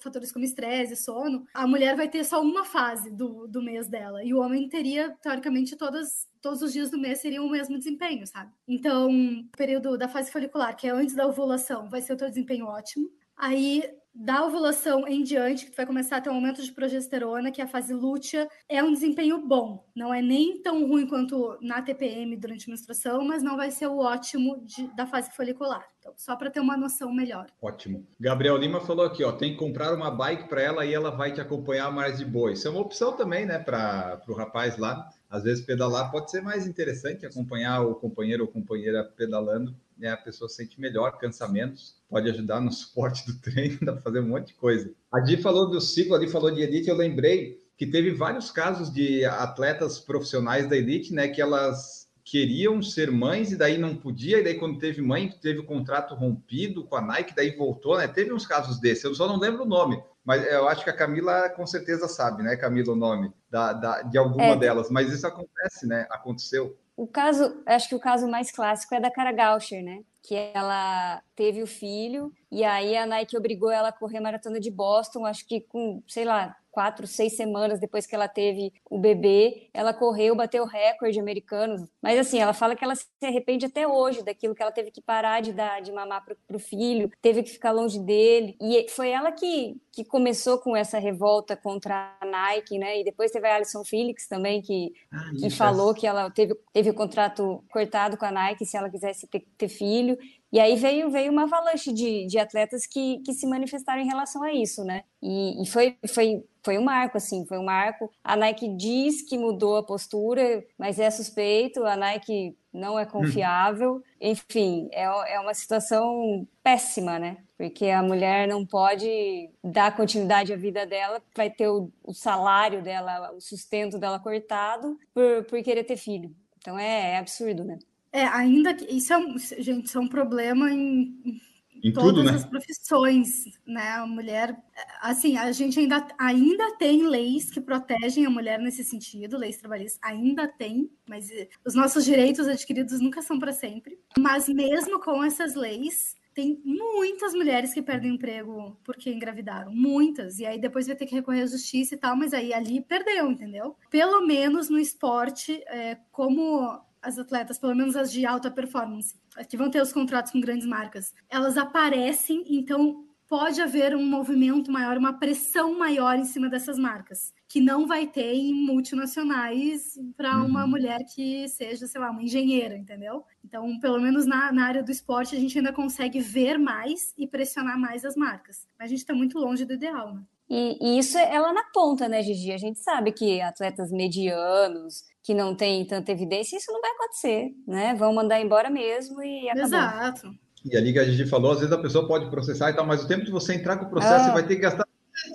[0.01, 4.25] fatores como estresse, sono, a mulher vai ter só uma fase do, do mês dela,
[4.25, 8.27] e o homem teria, teoricamente, todas todos os dias do mês seriam o mesmo desempenho,
[8.27, 8.51] sabe?
[8.67, 12.29] Então, o período da fase folicular, que é antes da ovulação, vai ser o teu
[12.29, 13.11] desempenho ótimo.
[13.37, 13.85] Aí,
[14.15, 17.61] da ovulação em diante, que tu vai começar a ter um aumento de progesterona, que
[17.61, 19.85] é a fase lútea, é um desempenho bom.
[19.95, 23.87] Não é nem tão ruim quanto na TPM durante a menstruação, mas não vai ser
[23.87, 25.87] o ótimo de, da fase folicular.
[26.01, 27.47] Então, só para ter uma noção melhor.
[27.61, 28.07] Ótimo.
[28.19, 31.33] Gabriel Lima falou aqui, ó, tem que comprar uma bike para ela e ela vai
[31.33, 32.53] te acompanhar mais de boa.
[32.53, 35.09] Isso é uma opção também, né, para o rapaz lá.
[35.29, 40.17] Às vezes pedalar pode ser mais interessante, acompanhar o companheiro ou companheira pedalando, né, a
[40.17, 44.49] pessoa sente melhor, cansamentos, pode ajudar no suporte do treino, dá para fazer um monte
[44.49, 44.91] de coisa.
[45.13, 48.93] A Di falou do ciclo, ali falou de elite, eu lembrei que teve vários casos
[48.93, 54.39] de atletas profissionais da elite, né, que elas queriam ser mães e daí não podia,
[54.39, 58.07] e daí quando teve mãe, teve o contrato rompido com a Nike, daí voltou, né?
[58.07, 60.97] Teve uns casos desses, eu só não lembro o nome, mas eu acho que a
[60.97, 65.13] Camila com certeza sabe, né, Camila, o nome da, da de alguma é, delas, mas
[65.13, 66.07] isso acontece, né?
[66.11, 66.77] Aconteceu.
[67.01, 70.05] O caso, acho que o caso mais clássico é da Cara Gaucher, né?
[70.23, 74.61] Que ela teve o filho e aí a Nike obrigou ela a correr a maratona
[74.61, 78.99] de Boston, acho que com, sei lá, quatro, seis semanas depois que ela teve o
[78.99, 81.89] bebê, ela correu, bateu recorde americano.
[82.03, 85.01] Mas assim, ela fala que ela se arrepende até hoje daquilo que ela teve que
[85.01, 88.57] parar de dar de mamar pro, pro filho, teve que ficar longe dele.
[88.61, 93.01] E foi ela que, que começou com essa revolta contra a Nike, né?
[93.01, 96.91] E depois teve a Alison Felix também, que, ah, que falou que ela teve, teve
[96.91, 100.17] o contrato cortado com a Nike se ela quisesse ter, ter filho.
[100.53, 104.43] E aí veio, veio uma avalanche de, de atletas que, que se manifestaram em relação
[104.43, 105.05] a isso, né?
[105.23, 108.11] E, e foi, foi, foi um marco, assim, foi um marco.
[108.25, 113.97] A Nike diz que mudou a postura, mas é suspeito, a Nike não é confiável.
[113.97, 114.03] Hum.
[114.21, 117.39] Enfim, é, é uma situação péssima, né?
[117.57, 122.83] Porque a mulher não pode dar continuidade à vida dela, vai ter o, o salário
[122.83, 126.35] dela, o sustento dela cortado por, por querer ter filho.
[126.59, 127.79] Então é, é absurdo, né?
[128.13, 131.41] É, ainda que isso é, um, gente, isso é um problema em,
[131.83, 132.33] em todas tudo, né?
[132.33, 133.89] as profissões, né?
[133.93, 134.57] A mulher,
[135.01, 140.01] assim, a gente ainda, ainda tem leis que protegem a mulher nesse sentido, leis trabalhistas,
[140.03, 143.99] ainda tem, mas eh, os nossos direitos adquiridos nunca são para sempre.
[144.19, 150.39] Mas mesmo com essas leis, tem muitas mulheres que perdem emprego porque engravidaram, muitas.
[150.39, 153.31] E aí depois vai ter que recorrer à justiça e tal, mas aí ali perdeu,
[153.31, 153.77] entendeu?
[153.89, 159.15] Pelo menos no esporte, é, como as atletas, pelo menos as de alta performance,
[159.49, 164.73] que vão ter os contratos com grandes marcas, elas aparecem, então pode haver um movimento
[164.73, 170.37] maior, uma pressão maior em cima dessas marcas, que não vai ter em multinacionais para
[170.37, 170.47] uhum.
[170.47, 173.25] uma mulher que seja, sei lá, uma engenheira, entendeu?
[173.45, 177.25] Então, pelo menos na, na, área do esporte, a gente ainda consegue ver mais e
[177.25, 178.67] pressionar mais as marcas.
[178.77, 180.23] Mas a gente está muito longe do ideal, né?
[180.49, 182.51] E, e, isso é lá na ponta, né, Gigi?
[182.51, 187.51] A gente sabe que atletas medianos, que não têm tanta evidência, isso não vai acontecer,
[187.67, 187.95] né?
[187.95, 189.67] Vão mandar embora mesmo e acabou.
[189.67, 190.31] Exato.
[190.65, 193.03] E ali que a Gigi falou, às vezes a pessoa pode processar e tal, mas
[193.03, 194.25] o tempo de você entrar com o processo, ah.
[194.25, 194.85] você vai ter que gastar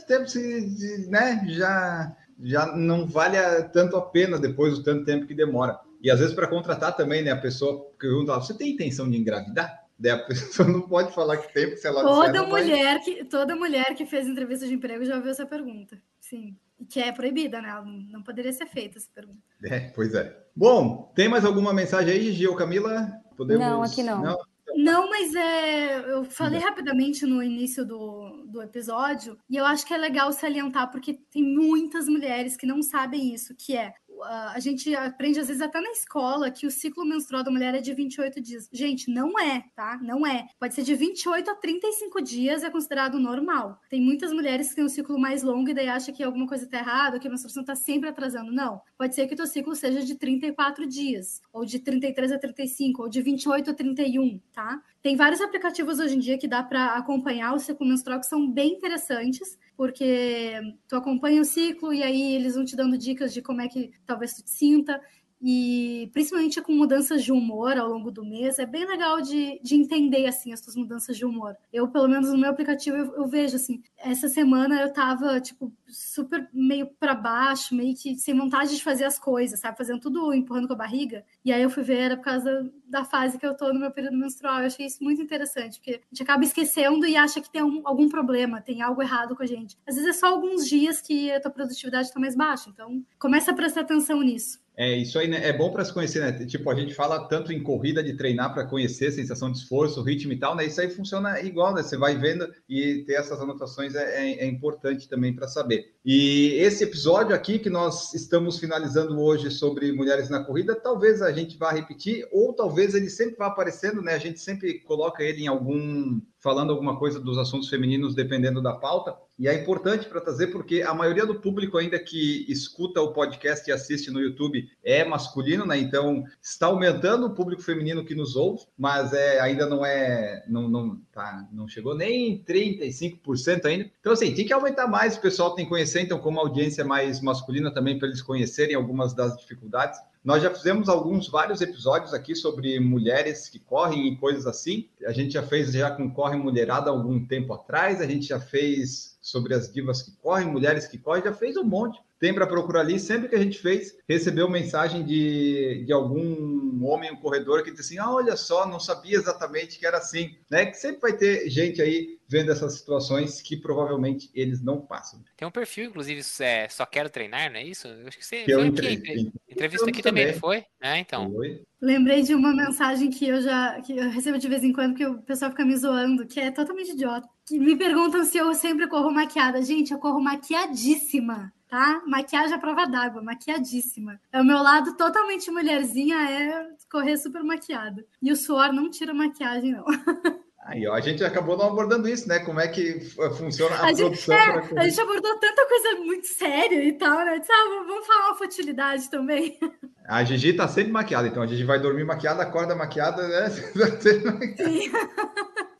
[0.07, 1.43] tempo, se, né?
[1.49, 3.37] Já, já não vale
[3.73, 5.79] tanto a pena depois do tanto tempo que demora.
[6.01, 7.31] E às vezes para contratar também, né?
[7.31, 9.83] A pessoa pergunta, você tem intenção de engravidar?
[9.97, 12.99] Daí a pessoa não pode falar que tem, se ela toda mulher vai...
[12.99, 16.01] que Toda mulher que fez entrevista de emprego já ouviu essa pergunta.
[16.19, 16.55] Sim.
[16.89, 17.73] Que é proibida, né?
[18.11, 19.39] Não poderia ser feita essa pergunta.
[19.63, 20.45] É, pois é.
[20.55, 23.11] Bom, tem mais alguma mensagem aí, Gigi ou Camila?
[23.35, 23.65] Podemos...
[23.65, 24.21] Não, aqui não.
[24.21, 24.37] não?
[24.75, 29.93] Não, mas é, eu falei rapidamente no início do, do episódio, e eu acho que
[29.93, 33.93] é legal salientar, porque tem muitas mulheres que não sabem isso, que é
[34.23, 37.81] a gente aprende às vezes até na escola que o ciclo menstrual da mulher é
[37.81, 38.69] de 28 dias.
[38.71, 39.99] Gente, não é, tá?
[40.01, 40.47] Não é.
[40.59, 43.79] Pode ser de 28 a 35 dias é considerado normal.
[43.89, 46.67] Tem muitas mulheres que têm um ciclo mais longo e daí acha que alguma coisa
[46.67, 48.51] tá errada, que a menstruação tá sempre atrasando.
[48.51, 48.81] Não.
[48.97, 53.03] Pode ser que o teu ciclo seja de 34 dias, ou de 33 a 35,
[53.03, 54.81] ou de 28 a 31, tá?
[55.01, 58.49] Tem vários aplicativos hoje em dia que dá para acompanhar o ciclo menstrual que são
[58.49, 63.41] bem interessantes, porque tu acompanha o ciclo e aí eles vão te dando dicas de
[63.41, 65.01] como é que talvez tu te sinta
[65.47, 69.75] e principalmente com mudanças de humor ao longo do mês, é bem legal de, de
[69.75, 71.55] entender, assim, as tuas mudanças de humor.
[71.71, 75.71] Eu, pelo menos no meu aplicativo, eu, eu vejo, assim, essa semana eu tava, tipo,
[75.87, 79.77] super meio para baixo, meio que sem vontade de fazer as coisas, sabe?
[79.77, 81.23] Fazendo tudo empurrando com a barriga.
[81.43, 83.91] E aí eu fui ver, era por causa da fase que eu tô no meu
[83.91, 84.61] período menstrual.
[84.61, 87.83] Eu achei isso muito interessante, porque a gente acaba esquecendo e acha que tem um,
[87.85, 89.77] algum problema, tem algo errado com a gente.
[89.85, 93.51] Às vezes é só alguns dias que a tua produtividade tá mais baixa, então começa
[93.51, 94.64] a prestar atenção nisso.
[94.77, 95.47] É, isso aí né?
[95.47, 96.45] é bom para se conhecer, né?
[96.45, 100.33] Tipo, a gente fala tanto em corrida de treinar para conhecer sensação de esforço, ritmo
[100.33, 100.65] e tal, né?
[100.65, 101.81] Isso aí funciona igual, né?
[101.81, 105.93] Você vai vendo e ter essas anotações é, é, é importante também para saber.
[106.03, 111.31] E esse episódio aqui que nós estamos finalizando hoje sobre mulheres na corrida, talvez a
[111.31, 114.13] gente vá repetir, ou talvez ele sempre vá aparecendo, né?
[114.13, 118.71] A gente sempre coloca ele em algum falando alguma coisa dos assuntos femininos, dependendo da
[118.71, 119.17] pauta.
[119.39, 123.67] E é importante para trazer, porque a maioria do público ainda que escuta o podcast
[123.67, 125.79] e assiste no YouTube é masculino, né?
[125.79, 130.69] Então está aumentando o público feminino que nos ouve, mas é, ainda não é, não,
[130.69, 133.89] não, tá, não chegou nem em 35% ainda.
[133.99, 136.83] Então, assim, tem que aumentar mais, o pessoal tem que conhecer, então, como a audiência
[136.83, 139.99] é mais masculina também, para eles conhecerem algumas das dificuldades.
[140.25, 144.89] Nós já fizemos alguns, vários episódios aqui sobre mulheres que correm e coisas assim.
[145.05, 149.19] A gente já fez já com Corre Mulherada algum tempo atrás, a gente já fez
[149.21, 152.01] sobre as divas que correm, mulheres que correm, já fez um monte.
[152.19, 152.99] Tem para procurar ali.
[152.99, 157.93] Sempre que a gente fez, recebeu mensagem de, de algum homem, um corredor, que disse
[157.93, 160.35] assim: ah, olha só, não sabia exatamente que era assim.
[160.49, 160.65] Né?
[160.65, 165.23] Que sempre vai ter gente aí vendo essas situações que provavelmente eles não passam.
[165.37, 167.87] Tem um perfil, inclusive, é, só quero treinar, não é isso?
[167.87, 170.65] Eu acho que você que foi entrevista, aqui, entrevista aqui também, também, foi?
[170.81, 171.31] É, então.
[171.31, 171.61] Foi.
[171.81, 175.05] Lembrei de uma mensagem que eu já que eu recebo de vez em quando que
[175.05, 177.27] o pessoal fica me zoando, que é totalmente idiota.
[177.45, 179.61] Que me perguntam se eu sempre corro maquiada.
[179.61, 182.01] Gente, eu corro maquiadíssima tá?
[182.05, 184.19] Maquiagem à prova d'água, maquiadíssima.
[184.31, 188.05] É o meu lado totalmente mulherzinha, é correr super maquiada.
[188.21, 189.85] E o suor não tira maquiagem, não.
[190.65, 192.39] Aí, ó, a gente acabou não abordando isso, né?
[192.39, 192.99] Como é que
[193.37, 194.35] funciona a, a produção.
[194.35, 197.39] Gente, é, a gente abordou tanta coisa muito séria e tal, né?
[197.47, 199.59] Ah, vamos falar uma futilidade também.
[200.07, 203.49] A Gigi tá sempre maquiada, então a Gigi vai dormir maquiada, acorda maquiada, né?
[204.55, 204.91] Sim.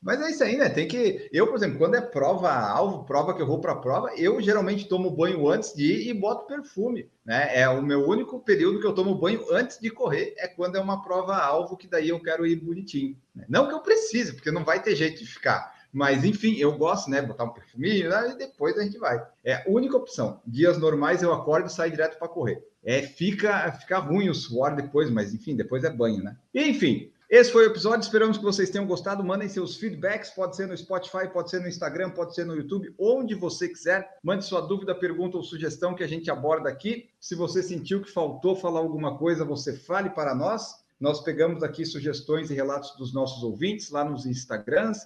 [0.06, 0.70] Mas é isso aí, né?
[0.70, 1.28] Tem que.
[1.34, 4.88] Eu, por exemplo, quando é prova alvo, prova que eu vou para prova, eu geralmente
[4.88, 7.10] tomo banho antes de ir e boto perfume.
[7.26, 7.60] Né?
[7.60, 10.80] É o meu único período que eu tomo banho antes de correr, é quando é
[10.80, 13.18] uma prova alvo, que daí eu quero ir bonitinho.
[13.34, 13.46] Né?
[13.50, 15.74] Não que eu precise, porque não vai ter jeito de ficar.
[15.92, 17.22] Mas, enfim, eu gosto, né?
[17.24, 18.32] Botar um perfuminho né?
[18.32, 19.20] e depois a gente vai.
[19.44, 20.40] É a única opção.
[20.46, 22.64] Dias normais eu acordo e saio direto para correr.
[22.84, 26.38] É, fica, fica ruim o suor depois, mas enfim, depois é banho, né?
[26.54, 29.24] enfim, esse foi o episódio, esperamos que vocês tenham gostado.
[29.24, 32.94] Mandem seus feedbacks, pode ser no Spotify, pode ser no Instagram, pode ser no YouTube,
[33.00, 34.20] onde você quiser.
[34.24, 37.10] Mande sua dúvida, pergunta ou sugestão que a gente aborda aqui.
[37.20, 40.86] Se você sentiu que faltou falar alguma coisa, você fale para nós.
[41.00, 45.06] Nós pegamos aqui sugestões e relatos dos nossos ouvintes lá nos Instagrams,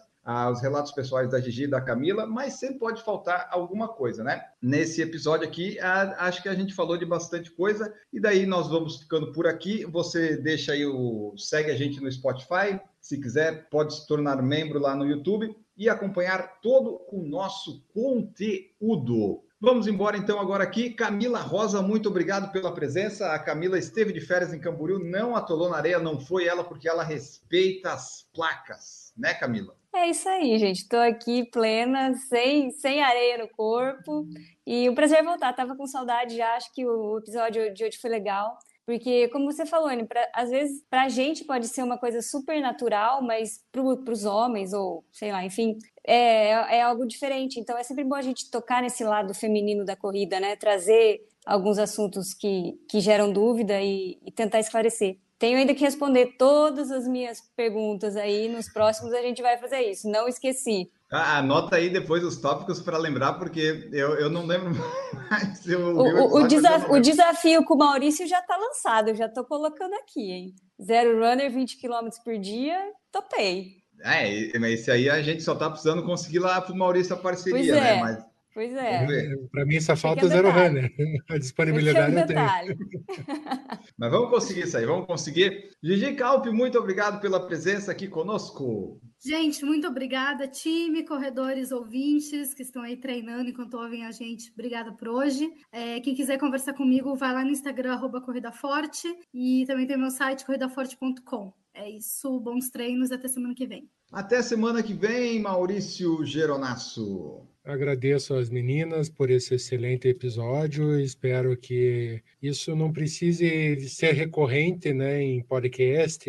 [0.52, 4.46] os relatos pessoais da Gigi e da Camila, mas sempre pode faltar alguma coisa, né?
[4.62, 8.68] Nesse episódio aqui, a, acho que a gente falou de bastante coisa, e daí nós
[8.68, 9.86] vamos ficando por aqui.
[9.86, 11.34] Você deixa aí o.
[11.36, 12.80] segue a gente no Spotify.
[13.02, 19.42] Se quiser, pode se tornar membro lá no YouTube e acompanhar todo o nosso conteúdo.
[19.62, 20.91] Vamos embora então agora aqui.
[20.91, 23.34] Camila Rosa, muito obrigado pela presença.
[23.34, 26.88] A Camila esteve de férias em Camboriú, não atolou na areia, não foi ela porque
[26.88, 29.76] ela respeita as placas, né, Camila?
[29.93, 30.84] É isso aí, gente.
[30.84, 34.26] Estou aqui plena, sem, sem areia no corpo.
[34.66, 35.51] E o prazer é voltar.
[35.51, 36.55] Tava com saudade já.
[36.55, 38.57] Acho que o episódio de hoje foi legal.
[38.90, 42.24] Porque, como você falou, Anne, pra, às vezes para a gente pode ser uma coisa
[42.24, 47.60] super natural, mas para os homens, ou sei lá, enfim, é, é algo diferente.
[47.60, 50.56] Então é sempre bom a gente tocar nesse lado feminino da corrida, né?
[50.56, 55.20] Trazer alguns assuntos que, que geram dúvida e, e tentar esclarecer.
[55.38, 58.50] Tenho ainda que responder todas as minhas perguntas aí.
[58.50, 60.10] Nos próximos a gente vai fazer isso.
[60.10, 60.90] Não esqueci.
[61.12, 64.70] Ah, anota aí depois os tópicos para lembrar, porque eu, eu não lembro
[65.30, 65.68] mais.
[65.68, 69.26] Eu o, o, o, desaf o desafio com o Maurício já está lançado, eu já
[69.26, 70.55] estou colocando aqui, hein?
[70.82, 72.80] Zero runner, 20 km por dia,
[73.12, 73.80] topei.
[74.01, 77.18] É, mas esse aí a gente só está precisando conseguir lá para o Maurício a
[77.18, 77.97] parceria, pois né?
[77.97, 77.99] é.
[77.99, 78.29] Mas
[78.60, 79.07] Pois é.
[79.53, 80.91] Para mim só falta o zero runner.
[81.32, 82.78] A disponibilidade é um detalhe.
[83.97, 85.70] Mas vamos conseguir isso aí, vamos conseguir.
[85.82, 88.99] Gigi Calp, muito obrigado pela presença aqui conosco.
[89.24, 94.51] Gente, muito obrigada, time, corredores, ouvintes que estão aí treinando enquanto ouvem a gente.
[94.51, 95.49] Obrigada por hoje.
[95.72, 99.97] É, quem quiser conversar comigo, vai lá no Instagram, arroba Corrida Forte, e também tem
[99.97, 101.53] meu site, corridaforte.com.
[101.74, 103.89] É isso, bons treinos, até semana que vem.
[104.12, 107.47] Até semana que vem, Maurício Geronasso.
[107.70, 110.99] Agradeço às meninas por esse excelente episódio.
[110.99, 116.28] Espero que isso não precise ser recorrente né, em podcast,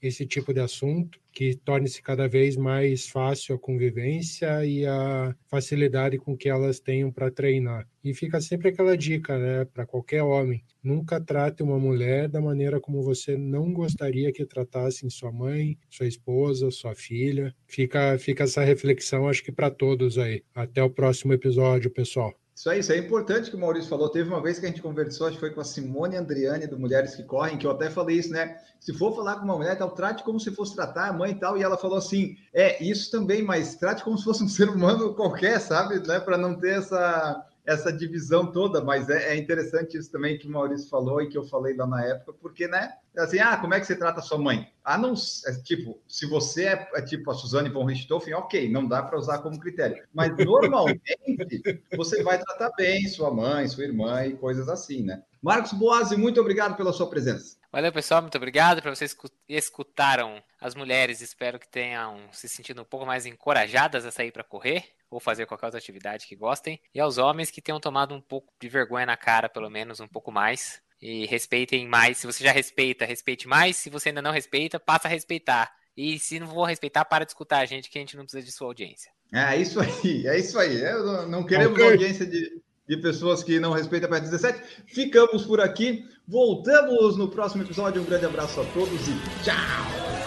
[0.00, 6.18] esse tipo de assunto que torne-se cada vez mais fácil a convivência e a facilidade
[6.18, 7.86] com que elas tenham para treinar.
[8.02, 12.80] E fica sempre aquela dica, né, para qualquer homem: nunca trate uma mulher da maneira
[12.80, 17.54] como você não gostaria que tratassem sua mãe, sua esposa, sua filha.
[17.66, 20.42] Fica, fica essa reflexão, acho que para todos aí.
[20.54, 22.34] Até o próximo episódio, pessoal.
[22.58, 24.08] Isso aí, isso é importante que o Maurício falou.
[24.08, 26.76] Teve uma vez que a gente conversou, acho que foi com a Simone Andriani, do
[26.76, 28.58] Mulheres que Correm, que eu até falei isso, né?
[28.80, 31.34] Se for falar com uma mulher, tal, trate como se fosse tratar a mãe e
[31.36, 31.56] tal.
[31.56, 35.14] E ela falou assim: é, isso também, mas trate como se fosse um ser humano
[35.14, 36.04] qualquer, sabe?
[36.04, 36.18] Né?
[36.18, 40.50] Para não ter essa essa divisão toda, mas é, é, interessante isso também que o
[40.50, 42.94] Maurício falou e que eu falei lá na época, porque, né?
[43.14, 44.72] Assim, ah, como é que você trata sua mãe?
[44.82, 48.88] Ah, não, é, tipo, se você é, é tipo a Suzane von Richthofen, ok, não
[48.88, 50.02] dá para usar como critério.
[50.14, 51.02] Mas normalmente
[51.94, 55.22] você vai tratar bem sua mãe, sua irmã e coisas assim, né?
[55.42, 57.58] Marcos Boazzi, muito obrigado pela sua presença.
[57.70, 58.22] Valeu, pessoal.
[58.22, 61.20] Muito obrigado para vocês que escutaram as mulheres.
[61.20, 65.46] Espero que tenham se sentido um pouco mais encorajadas a sair para correr ou fazer
[65.46, 66.80] qualquer outra atividade que gostem.
[66.94, 70.08] E aos homens que tenham tomado um pouco de vergonha na cara, pelo menos um
[70.08, 70.80] pouco mais.
[71.00, 72.18] E respeitem mais.
[72.18, 73.76] Se você já respeita, respeite mais.
[73.76, 75.72] Se você ainda não respeita, passa a respeitar.
[75.96, 78.44] E se não for respeitar, para de escutar a gente, que a gente não precisa
[78.44, 79.10] de sua audiência.
[79.32, 80.80] É isso aí, é isso aí.
[80.80, 81.90] Eu não queremos okay.
[81.90, 84.62] audiência de, de pessoas que não respeitam a PET-17.
[84.86, 86.04] Ficamos por aqui.
[86.26, 88.02] Voltamos no próximo episódio.
[88.02, 90.17] Um grande abraço a todos e tchau!